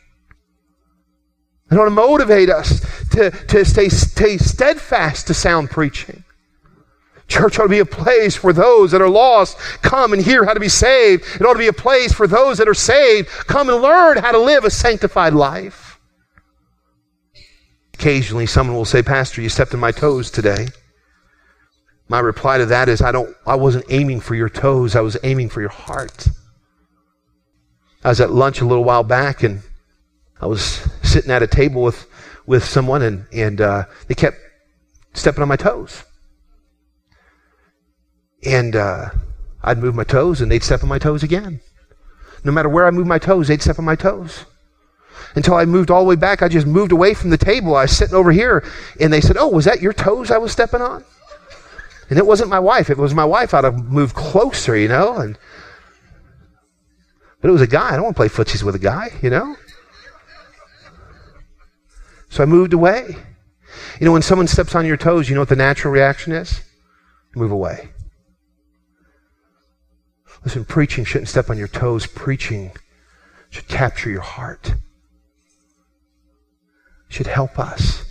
[1.69, 6.24] That ought to motivate us to, to stay, stay steadfast to sound preaching.
[7.27, 10.53] Church ought to be a place where those that are lost come and hear how
[10.53, 11.23] to be saved.
[11.35, 14.31] It ought to be a place for those that are saved come and learn how
[14.31, 15.99] to live a sanctified life.
[17.95, 20.67] Occasionally, someone will say, Pastor, you stepped on my toes today.
[22.07, 25.17] My reply to that is, I, don't, I wasn't aiming for your toes, I was
[25.23, 26.27] aiming for your heart.
[28.03, 29.61] I was at lunch a little while back and
[30.39, 30.61] I was
[31.01, 32.05] sitting at a table with,
[32.45, 34.37] with someone and, and uh, they kept
[35.13, 36.03] stepping on my toes.
[38.45, 39.09] And uh,
[39.63, 41.59] I'd move my toes and they'd step on my toes again.
[42.43, 44.45] No matter where I moved my toes, they'd step on my toes.
[45.35, 46.41] until I moved all the way back.
[46.41, 47.75] I just moved away from the table.
[47.75, 48.63] I was sitting over here,
[48.99, 51.03] and they said, Oh, was that your toes I was stepping on?
[52.09, 52.89] And it wasn't my wife.
[52.89, 55.17] If it was my wife, I'd have moved closer, you know?
[55.17, 55.37] And
[57.41, 57.89] but it was a guy.
[57.89, 59.55] I don't want to play footsies with a guy, you know?
[62.29, 63.15] So I moved away.
[63.99, 66.61] You know, when someone steps on your toes, you know what the natural reaction is?
[67.35, 67.89] Move away.
[70.45, 72.05] Listen, preaching shouldn't step on your toes.
[72.05, 72.71] Preaching
[73.49, 74.75] should capture your heart,
[77.09, 78.05] should help us.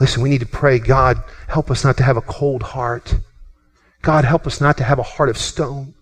[0.00, 3.14] Listen, we need to pray, God, help us not to have a cold heart.
[4.02, 5.94] God, help us not to have a heart of stone.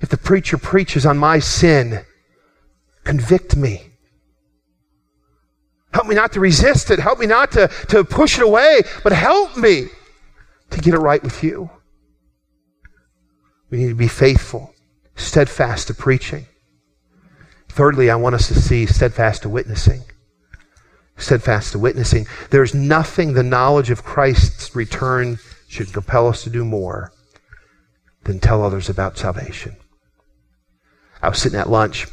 [0.00, 2.04] If the preacher preaches on my sin,
[3.04, 3.90] convict me.
[5.94, 6.98] Help me not to resist it.
[6.98, 9.86] Help me not to, to push it away, but help me
[10.70, 11.70] to get it right with you.
[13.72, 14.74] We need to be faithful,
[15.16, 16.46] steadfast to preaching.
[17.70, 20.02] Thirdly, I want us to see steadfast to witnessing.
[21.16, 22.26] Steadfast to witnessing.
[22.50, 27.12] There's nothing the knowledge of Christ's return should compel us to do more
[28.24, 29.74] than tell others about salvation.
[31.22, 32.06] I was sitting at lunch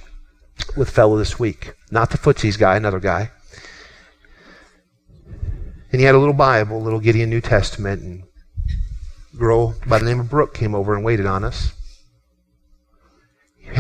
[0.78, 3.32] with a fellow this week, not the footsies guy, another guy.
[5.92, 8.24] And he had a little Bible, a little Gideon New Testament, and
[9.40, 11.74] girl by the name of Brooke came over and waited on us.
[13.62, 13.76] He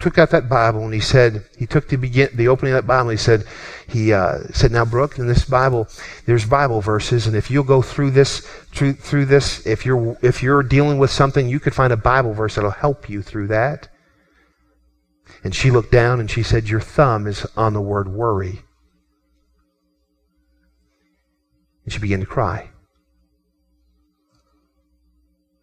[0.00, 2.86] took out that Bible and he said, he took the begin, the opening of that
[2.86, 3.44] Bible and he said,
[3.88, 5.88] he uh, said, now Brooke, in this Bible,
[6.26, 8.40] there's Bible verses, and if you'll go through this,
[8.72, 12.34] through, through this, if you're, if you're dealing with something, you could find a Bible
[12.34, 13.88] verse that'll help you through that.
[15.42, 18.60] And she looked down and she said, Your thumb is on the word worry.
[21.84, 22.69] And she began to cry.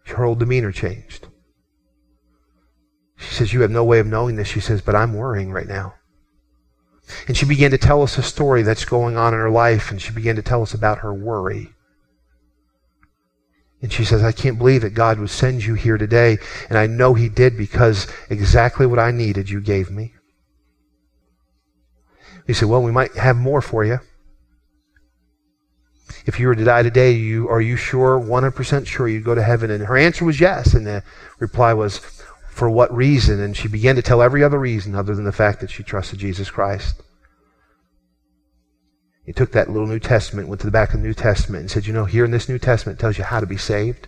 [0.08, 1.28] Her whole demeanor changed.
[3.17, 4.48] She says, You have no way of knowing this.
[4.48, 5.96] She says, But I'm worrying right now.
[7.28, 10.02] And she began to tell us a story that's going on in her life, and
[10.02, 11.74] she began to tell us about her worry.
[13.82, 16.38] And she says, I can't believe that God would send you here today.
[16.70, 20.13] And I know He did because exactly what I needed you gave me.
[22.46, 24.00] He said, Well, we might have more for you.
[26.26, 29.43] If you were to die today, you are you sure, 100% sure you'd go to
[29.43, 29.72] heaven?
[29.72, 30.74] And her answer was yes.
[30.74, 31.04] And the
[31.39, 31.98] reply was,
[32.50, 33.39] For what reason?
[33.39, 36.20] And she began to tell every other reason other than the fact that she trusted
[36.20, 37.02] Jesus Christ.
[39.26, 41.72] He took that little New Testament, went to the back of the New Testament, and
[41.72, 44.08] said, You know, here in this New Testament, tells you how to be saved.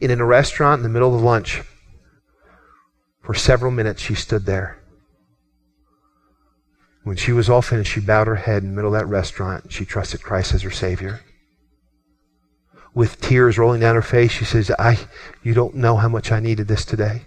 [0.00, 1.62] And in a restaurant in the middle of lunch,
[3.20, 4.77] for several minutes, she stood there.
[7.08, 9.72] When she was all finished, she bowed her head in the middle of that restaurant
[9.72, 11.20] she trusted Christ as her Savior.
[12.92, 14.98] With tears rolling down her face, she says, I,
[15.42, 17.22] you don't know how much I needed this today.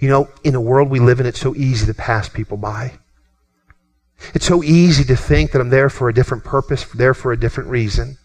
[0.00, 2.94] You know, in the world we live in, it's so easy to pass people by.
[4.32, 7.38] It's so easy to think that I'm there for a different purpose, there for a
[7.38, 8.16] different reason.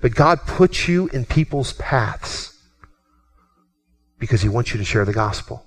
[0.00, 2.56] But God puts you in people's paths
[4.20, 5.66] because He wants you to share the gospel.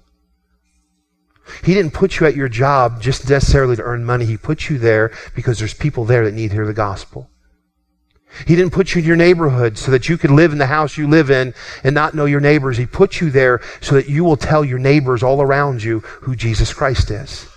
[1.64, 4.26] He didn't put you at your job just necessarily to earn money.
[4.26, 7.30] He put you there because there's people there that need to hear the gospel.
[8.46, 10.98] He didn't put you in your neighborhood so that you could live in the house
[10.98, 12.78] you live in and not know your neighbors.
[12.78, 16.36] He put you there so that you will tell your neighbors all around you who
[16.36, 17.48] Jesus Christ is.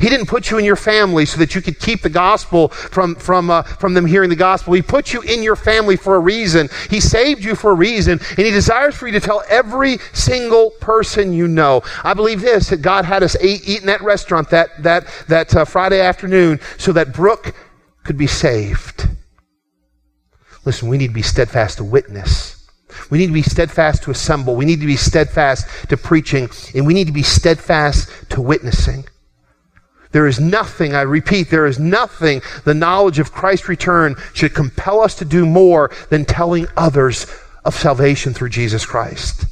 [0.00, 3.14] He didn't put you in your family so that you could keep the gospel from,
[3.14, 4.72] from, uh, from them hearing the gospel.
[4.74, 6.68] He put you in your family for a reason.
[6.88, 10.70] He saved you for a reason, and He desires for you to tell every single
[10.80, 11.82] person you know.
[12.04, 15.54] I believe this that God had us eat, eat in that restaurant that, that, that
[15.54, 17.54] uh, Friday afternoon so that Brooke
[18.04, 19.08] could be saved.
[20.64, 22.68] Listen, we need to be steadfast to witness.
[23.10, 24.56] We need to be steadfast to assemble.
[24.56, 29.04] We need to be steadfast to preaching, and we need to be steadfast to witnessing.
[30.12, 35.00] There is nothing, I repeat, there is nothing the knowledge of Christ's return should compel
[35.00, 37.26] us to do more than telling others
[37.64, 39.44] of salvation through Jesus Christ.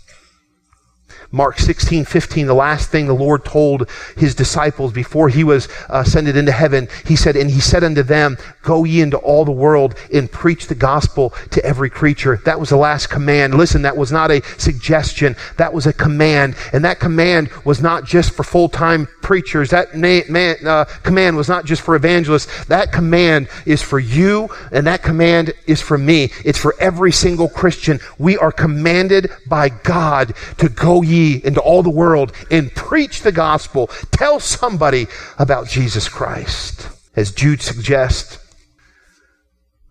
[1.30, 6.02] Mark 16, 15, the last thing the Lord told his disciples before he was uh,
[6.06, 9.52] ascended into heaven, he said, And he said unto them, Go ye into all the
[9.52, 12.40] world and preach the gospel to every creature.
[12.46, 13.54] That was the last command.
[13.54, 15.36] Listen, that was not a suggestion.
[15.58, 16.56] That was a command.
[16.72, 19.68] And that command was not just for full-time preachers.
[19.68, 22.64] That man, uh, command was not just for evangelists.
[22.66, 26.30] That command is for you, and that command is for me.
[26.42, 28.00] It's for every single Christian.
[28.18, 33.32] We are commanded by God to go ye into all the world and preach the
[33.32, 33.88] gospel.
[34.10, 35.06] Tell somebody
[35.38, 36.88] about Jesus Christ.
[37.16, 38.38] As Jude suggests,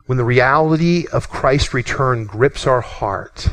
[0.05, 3.49] when the reality of Christ's return grips our heart,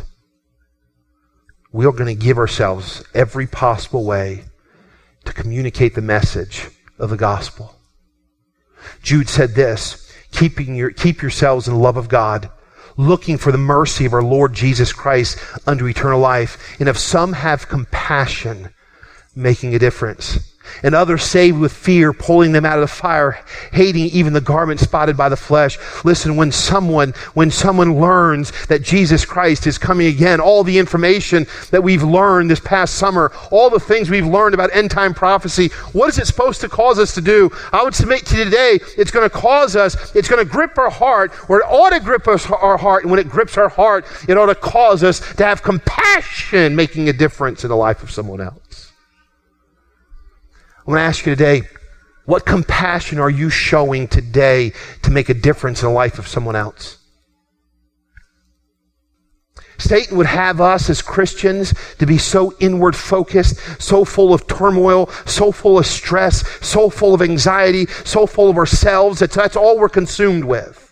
[1.72, 4.44] we are going to give ourselves every possible way
[5.24, 6.68] to communicate the message
[6.98, 7.74] of the gospel.
[9.02, 12.50] Jude said this, keeping your, keep yourselves in the love of God,
[12.96, 16.76] looking for the mercy of our Lord Jesus Christ unto eternal life.
[16.78, 18.72] And if some have compassion,
[19.34, 23.38] making a difference and others saved with fear, pulling them out of the fire,
[23.72, 25.78] hating even the garment spotted by the flesh.
[26.04, 31.46] Listen, when someone, when someone learns that Jesus Christ is coming again, all the information
[31.70, 35.68] that we've learned this past summer, all the things we've learned about end time prophecy,
[35.92, 37.50] what is it supposed to cause us to do?
[37.72, 40.76] I would submit to you today, it's going to cause us, it's going to grip
[40.78, 43.68] our heart, or it ought to grip us, our heart, and when it grips our
[43.68, 48.02] heart, it ought to cause us to have compassion making a difference in the life
[48.02, 48.83] of someone else.
[50.86, 51.62] I want to ask you today,
[52.26, 54.72] what compassion are you showing today
[55.02, 56.98] to make a difference in the life of someone else?
[59.78, 65.08] Satan would have us as Christians to be so inward focused, so full of turmoil,
[65.24, 69.78] so full of stress, so full of anxiety, so full of ourselves that that's all
[69.78, 70.83] we're consumed with.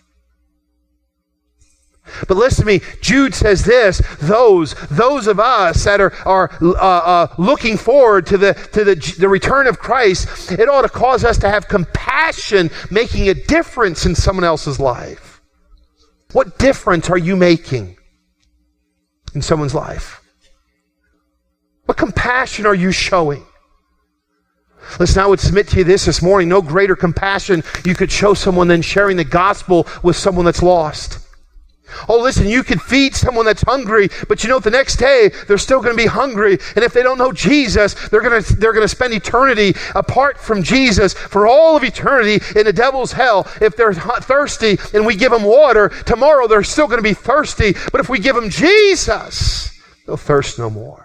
[2.27, 2.81] But listen to me.
[3.01, 8.37] Jude says this: those, those of us that are are uh, uh, looking forward to
[8.37, 12.69] the to the, the return of Christ, it ought to cause us to have compassion,
[12.91, 15.41] making a difference in someone else's life.
[16.33, 17.97] What difference are you making
[19.33, 20.21] in someone's life?
[21.85, 23.45] What compassion are you showing?
[24.99, 28.33] Listen, I would submit to you this this morning: no greater compassion you could show
[28.33, 31.19] someone than sharing the gospel with someone that's lost.
[32.07, 35.57] Oh, listen, you can feed someone that's hungry, but you know, the next day they're
[35.57, 36.57] still going to be hungry.
[36.75, 40.37] And if they don't know Jesus, they're going to, they're going to spend eternity apart
[40.37, 43.47] from Jesus for all of eternity in the devil's hell.
[43.61, 47.73] If they're thirsty and we give them water, tomorrow they're still going to be thirsty.
[47.91, 51.02] But if we give them Jesus, they'll thirst no more.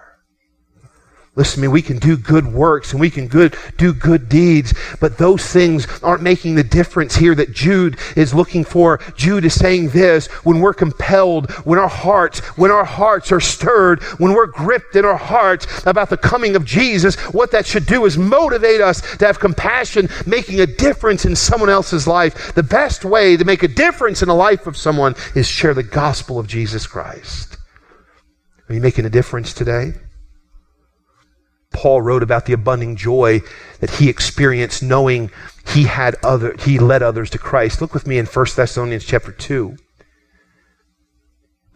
[1.38, 4.74] Listen to me, we can do good works and we can good, do good deeds,
[4.98, 8.98] but those things aren't making the difference here that Jude is looking for.
[9.14, 14.02] Jude is saying this, when we're compelled, when our hearts, when our hearts are stirred,
[14.18, 18.04] when we're gripped in our hearts about the coming of Jesus, what that should do
[18.04, 22.52] is motivate us to have compassion, making a difference in someone else's life.
[22.56, 25.84] The best way to make a difference in the life of someone is share the
[25.84, 27.58] gospel of Jesus Christ.
[28.68, 29.94] Are you making a difference today?
[31.72, 33.40] Paul wrote about the abundant joy
[33.80, 35.30] that he experienced knowing
[35.74, 37.80] he had other he led others to Christ.
[37.80, 39.76] Look with me in 1 Thessalonians chapter 2.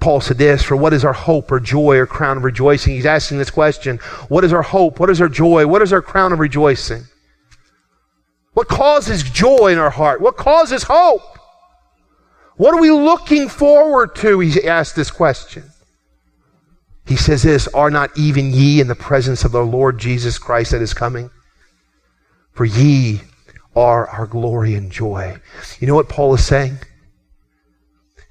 [0.00, 2.94] Paul said this, for what is our hope or joy or crown of rejoicing?
[2.94, 3.98] He's asking this question.
[4.28, 4.98] What is our hope?
[4.98, 5.66] What is our joy?
[5.68, 7.04] What is our crown of rejoicing?
[8.54, 10.20] What causes joy in our heart?
[10.20, 11.22] What causes hope?
[12.56, 14.40] What are we looking forward to?
[14.40, 15.71] He asked this question.
[17.06, 20.70] He says this, Are not even ye in the presence of the Lord Jesus Christ
[20.70, 21.30] that is coming?
[22.52, 23.22] For ye
[23.74, 25.38] are our glory and joy.
[25.80, 26.78] You know what Paul is saying?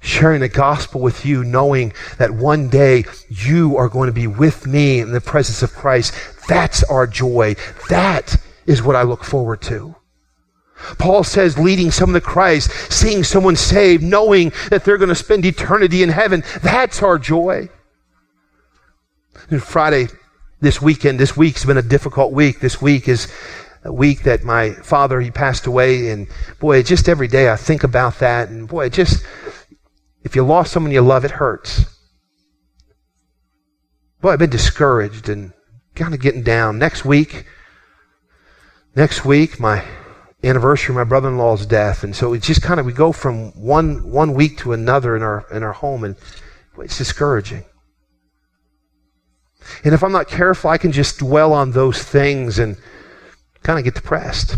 [0.00, 4.66] Sharing the gospel with you, knowing that one day you are going to be with
[4.66, 6.14] me in the presence of Christ.
[6.48, 7.54] That's our joy.
[7.88, 9.94] That is what I look forward to.
[10.98, 15.44] Paul says, leading someone to Christ, seeing someone saved, knowing that they're going to spend
[15.44, 16.42] eternity in heaven.
[16.62, 17.68] That's our joy.
[19.60, 20.08] Friday,
[20.60, 22.60] this weekend, this week's been a difficult week.
[22.60, 23.32] This week is
[23.84, 26.10] a week that my father, he passed away.
[26.10, 26.28] And
[26.60, 28.48] boy, just every day I think about that.
[28.48, 29.24] And boy, just,
[30.22, 31.84] if you lost someone you love, it hurts.
[34.20, 35.52] Boy, I've been discouraged and
[35.94, 36.78] kind of getting down.
[36.78, 37.46] Next week,
[38.94, 39.84] next week, my
[40.44, 42.04] anniversary of my brother-in-law's death.
[42.04, 45.22] And so it's just kind of, we go from one, one week to another in
[45.22, 46.16] our, in our home and
[46.78, 47.64] it's discouraging.
[49.84, 52.76] And if I'm not careful, I can just dwell on those things and
[53.62, 54.56] kind of get depressed.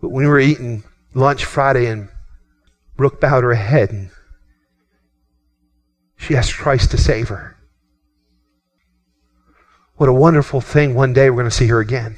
[0.00, 0.84] But when we were eating
[1.14, 2.08] lunch Friday and
[2.96, 4.10] Brooke bowed her head and
[6.16, 7.56] she asked Christ to save her.
[9.96, 10.94] What a wonderful thing.
[10.94, 12.16] One day we're going to see her again.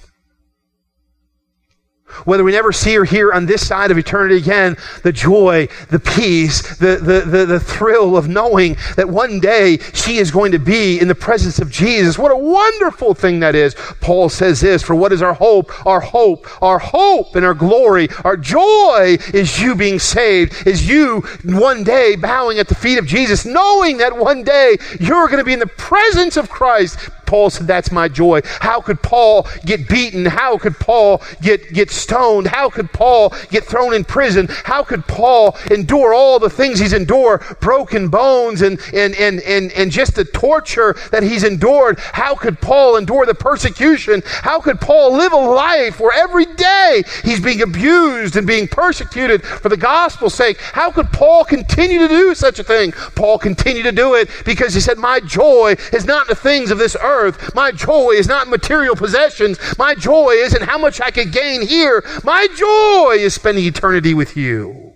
[2.25, 5.99] Whether we never see her here on this side of eternity again, the joy, the
[5.99, 10.59] peace, the, the, the, the, thrill of knowing that one day she is going to
[10.61, 12.17] be in the presence of Jesus.
[12.17, 13.75] What a wonderful thing that is.
[14.01, 15.73] Paul says this, for what is our hope?
[15.85, 21.23] Our hope, our hope and our glory, our joy is you being saved, is you
[21.45, 25.45] one day bowing at the feet of Jesus, knowing that one day you're going to
[25.45, 28.41] be in the presence of Christ, Paul said, That's my joy.
[28.61, 30.25] How could Paul get beaten?
[30.25, 32.47] How could Paul get, get stoned?
[32.47, 34.47] How could Paul get thrown in prison?
[34.49, 39.73] How could Paul endure all the things he's endured, broken bones and, and, and, and,
[39.73, 41.99] and just the torture that he's endured?
[41.99, 44.23] How could Paul endure the persecution?
[44.27, 49.45] How could Paul live a life where every day he's being abused and being persecuted
[49.45, 50.61] for the gospel's sake?
[50.61, 52.93] How could Paul continue to do such a thing?
[52.93, 56.71] Paul continued to do it because he said, My joy is not in the things
[56.71, 57.16] of this earth.
[57.55, 59.59] My joy is not material possessions.
[59.79, 62.05] My joy isn't how much I could gain here.
[62.25, 64.95] My joy is spending eternity with you.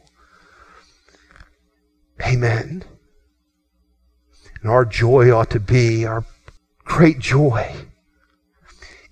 [2.22, 2.84] Amen.
[4.62, 6.24] And our joy ought to be, our
[6.84, 7.74] great joy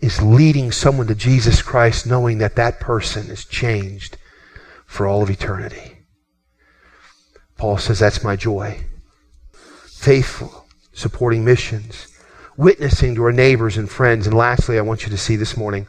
[0.00, 4.16] is leading someone to Jesus Christ knowing that that person is changed
[4.86, 5.98] for all of eternity.
[7.56, 8.84] Paul says, That's my joy.
[9.86, 12.06] Faithful, supporting missions,
[12.58, 14.26] witnessing to our neighbors and friends.
[14.26, 15.86] And lastly, I want you to see this morning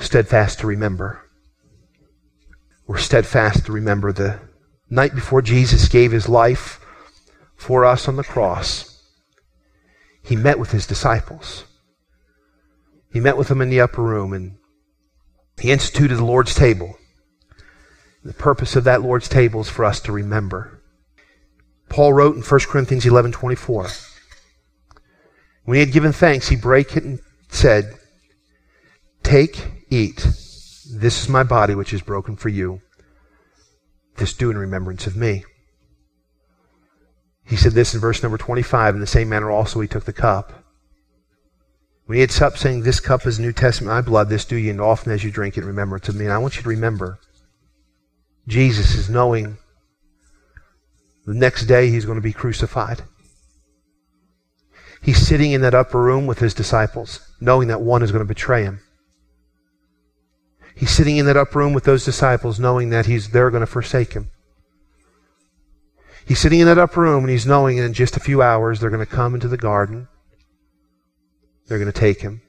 [0.00, 1.20] steadfast to remember.
[2.86, 4.40] We're steadfast to remember the
[4.90, 6.80] night before Jesus gave his life
[7.54, 9.02] for us on the cross.
[10.22, 11.64] He met with his disciples.
[13.12, 14.56] He met with them in the upper room and
[15.60, 16.96] he instituted the Lord's table.
[18.24, 20.82] The purpose of that Lord's table is for us to remember.
[21.90, 23.88] Paul wrote in 1 Corinthians 11 24.
[25.64, 27.94] When he had given thanks, he brake it and said,
[29.22, 30.16] Take, eat.
[30.16, 32.82] This is my body, which is broken for you.
[34.16, 35.44] This do in remembrance of me.
[37.46, 38.94] He said this in verse number 25.
[38.94, 40.52] In the same manner also he took the cup.
[42.06, 44.68] When he had supped, saying, This cup is New Testament, my blood, this do ye,
[44.68, 46.24] and often as you drink it in remembrance of me.
[46.24, 47.18] And I want you to remember,
[48.46, 49.56] Jesus is knowing
[51.24, 53.02] the next day he's going to be crucified.
[55.04, 58.28] He's sitting in that upper room with his disciples, knowing that one is going to
[58.28, 58.80] betray him.
[60.74, 63.66] He's sitting in that upper room with those disciples, knowing that he's, they're going to
[63.66, 64.30] forsake him.
[66.26, 68.88] He's sitting in that upper room and he's knowing in just a few hours they're
[68.88, 70.08] going to come into the garden.
[71.66, 72.40] They're going to take him.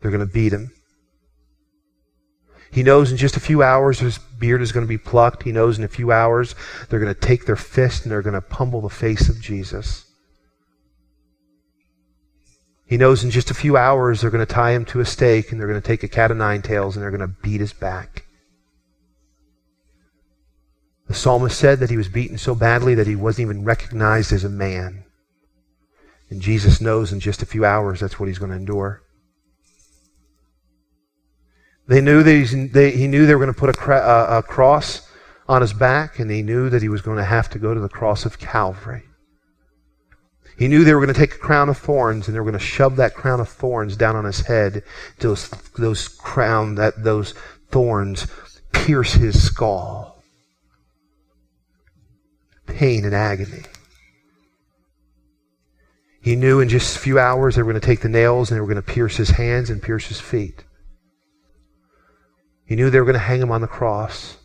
[0.00, 0.72] They're going to beat him.
[2.72, 5.44] He knows in just a few hours his beard is going to be plucked.
[5.44, 6.56] He knows in a few hours
[6.88, 10.06] they're going to take their fist and they're going to pummel the face of Jesus.
[12.92, 15.50] He knows in just a few hours they're going to tie him to a stake
[15.50, 17.62] and they're going to take a cat of nine tails and they're going to beat
[17.62, 18.26] his back.
[21.08, 24.44] The psalmist said that he was beaten so badly that he wasn't even recognized as
[24.44, 25.04] a man.
[26.28, 29.02] And Jesus knows in just a few hours that's what he's going to endure.
[31.88, 35.10] They knew that they, he knew they were going to put a, a, a cross
[35.48, 37.80] on his back, and he knew that he was going to have to go to
[37.80, 39.04] the cross of Calvary.
[40.62, 42.52] He knew they were going to take a crown of thorns and they were going
[42.52, 44.84] to shove that crown of thorns down on his head
[45.18, 47.34] till those, those crown that those
[47.72, 48.28] thorns
[48.70, 50.22] pierce his skull.
[52.66, 53.64] Pain and agony.
[56.22, 58.56] He knew in just a few hours they were going to take the nails and
[58.56, 60.62] they were going to pierce his hands and pierce his feet.
[62.66, 64.36] He knew they were going to hang him on the cross.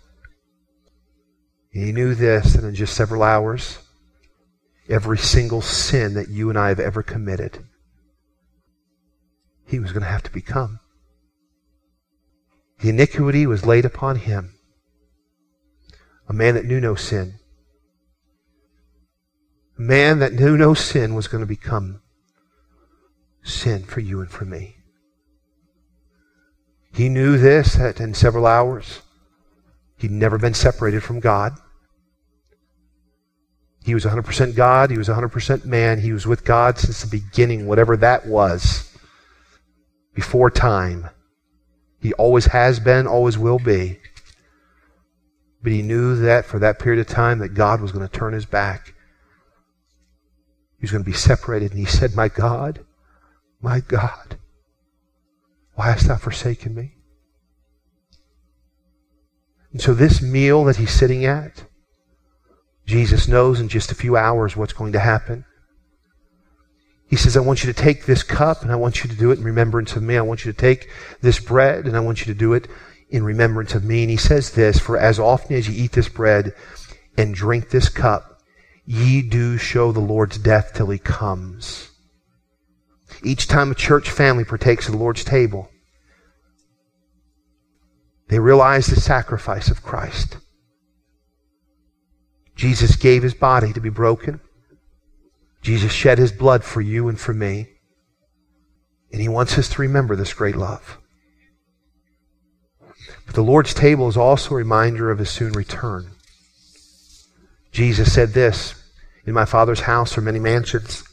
[1.76, 3.78] And he knew this and in just several hours,
[4.90, 7.66] every single sin that you and I have ever committed,
[9.66, 10.80] he was going to have to become.
[12.80, 14.54] The iniquity was laid upon him,
[16.28, 17.40] a man that knew no sin.
[19.78, 22.02] A man that knew no sin was going to become
[23.44, 24.78] sin for you and for me.
[26.94, 29.02] He knew this that in several hours
[29.98, 31.54] he'd never been separated from God.
[33.88, 34.92] He was 100% God.
[34.92, 36.02] He was 100% man.
[36.02, 38.94] He was with God since the beginning, whatever that was,
[40.14, 41.10] before time.
[42.02, 44.00] He always has been, always will be.
[45.64, 48.34] But he knew that for that period of time that God was going to turn
[48.34, 48.94] his back.
[50.78, 51.72] He was going to be separated.
[51.72, 52.86] And he said, My God,
[53.62, 54.38] my God,
[55.76, 56.96] why hast thou forsaken me?
[59.72, 61.67] And so, this meal that he's sitting at,
[62.88, 65.44] Jesus knows in just a few hours what's going to happen.
[67.10, 69.32] He says, I want you to take this cup and I want you to do
[69.32, 70.18] it in remembrance of me.
[70.18, 70.90] I want you to take
[71.22, 72.68] this bread and I want you to do it
[73.10, 74.02] in remembrance of me.
[74.02, 76.54] And he says this, For as often as ye eat this bread
[77.18, 78.42] and drink this cup,
[78.86, 81.92] ye do show the Lord's death till he comes.
[83.24, 85.70] Each time a church family partakes of the Lord's table,
[88.30, 90.38] they realize the sacrifice of Christ.
[92.58, 94.42] Jesus gave his body to be broken.
[95.62, 97.70] Jesus shed his blood for you and for me.
[99.12, 100.98] And he wants us to remember this great love.
[103.26, 106.12] But the Lord's table is also a reminder of his soon return.
[107.72, 108.74] Jesus said this
[109.26, 111.04] In my Father's house are many mansions.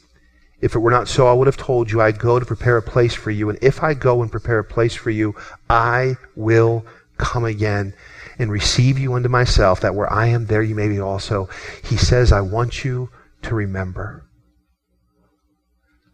[0.61, 2.81] If it were not so, I would have told you, I go to prepare a
[2.81, 3.49] place for you.
[3.49, 5.35] And if I go and prepare a place for you,
[5.69, 6.85] I will
[7.17, 7.93] come again
[8.37, 11.49] and receive you unto myself, that where I am, there you may be also.
[11.83, 13.09] He says, I want you
[13.43, 14.25] to remember.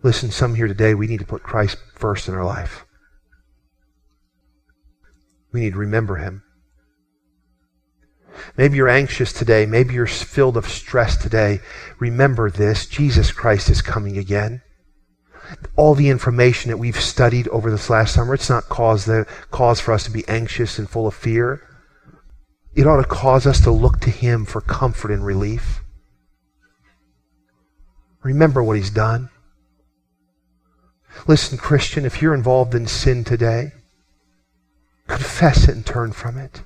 [0.03, 2.85] Listen, some here today, we need to put Christ first in our life.
[5.51, 6.43] We need to remember him.
[8.57, 9.65] Maybe you're anxious today.
[9.65, 11.59] Maybe you're filled of stress today.
[11.99, 14.61] Remember this Jesus Christ is coming again.
[15.75, 19.81] All the information that we've studied over this last summer, it's not cause, the, cause
[19.81, 21.61] for us to be anxious and full of fear.
[22.73, 25.81] It ought to cause us to look to Him for comfort and relief.
[28.23, 29.29] Remember what He's done.
[31.27, 33.71] Listen, Christian, if you're involved in sin today,
[35.07, 36.63] confess it and turn from it.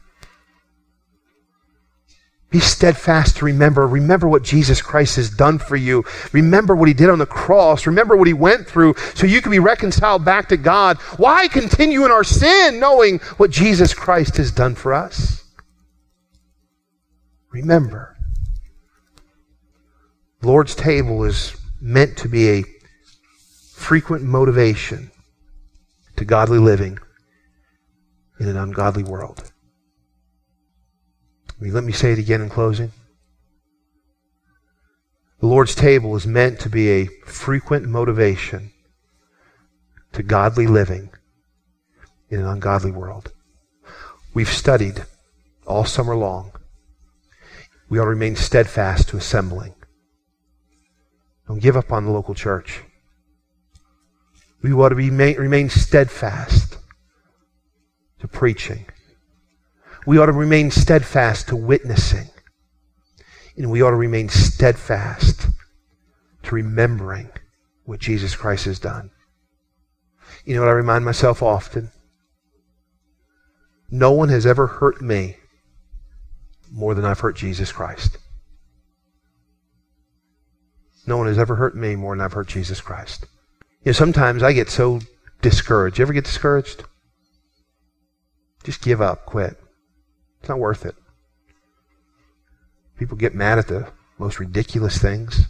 [2.52, 3.86] Be steadfast to remember.
[3.86, 6.06] Remember what Jesus Christ has done for you.
[6.32, 7.86] Remember what he did on the cross.
[7.86, 10.98] Remember what he went through so you can be reconciled back to God.
[11.18, 15.45] Why continue in our sin knowing what Jesus Christ has done for us?
[17.56, 18.18] Remember.
[20.42, 22.66] Lord's table is meant to be a
[23.72, 25.10] frequent motivation
[26.18, 27.00] to godly living
[28.42, 29.54] in an ungodly world.
[31.62, 32.92] Let me say it again in closing.
[35.40, 38.74] The Lord's table is meant to be a frequent motivation
[40.12, 41.10] to godly living
[42.30, 43.32] in an ungodly world.
[44.34, 45.06] We've studied
[45.66, 46.52] all summer long.
[47.90, 49.76] We ought to remain steadfast to assembling.
[51.48, 52.82] Don't give up on the local church.
[54.62, 56.78] We ought to be, remain steadfast
[58.20, 58.86] to preaching
[60.06, 62.30] we ought to remain steadfast to witnessing.
[63.58, 65.48] And we ought to remain steadfast
[66.44, 67.30] to remembering
[67.86, 69.12] what Jesus Christ has done.
[70.44, 71.92] You know what I remind myself often?
[73.90, 75.38] No one has ever hurt me
[76.76, 78.18] more than I've hurt Jesus Christ.
[81.08, 83.26] No one has ever hurt me more than I've hurt Jesus Christ.
[83.84, 85.00] You know, sometimes I get so
[85.42, 85.98] discouraged.
[85.98, 86.84] You ever get discouraged?
[88.64, 89.58] Just give up, quit.
[90.42, 90.96] It's not worth it.
[93.00, 95.48] People get mad at the most ridiculous things.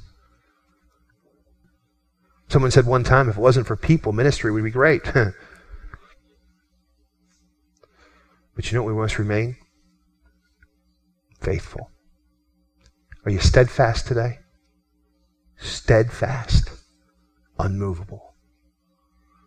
[2.50, 5.04] Someone said one time, if it wasn't for people, ministry would be great.
[5.14, 5.34] but
[8.58, 9.56] you know what we must remain?
[11.46, 11.92] Faithful.
[13.24, 14.40] Are you steadfast today?
[15.58, 16.72] Steadfast,
[17.60, 18.25] unmovable.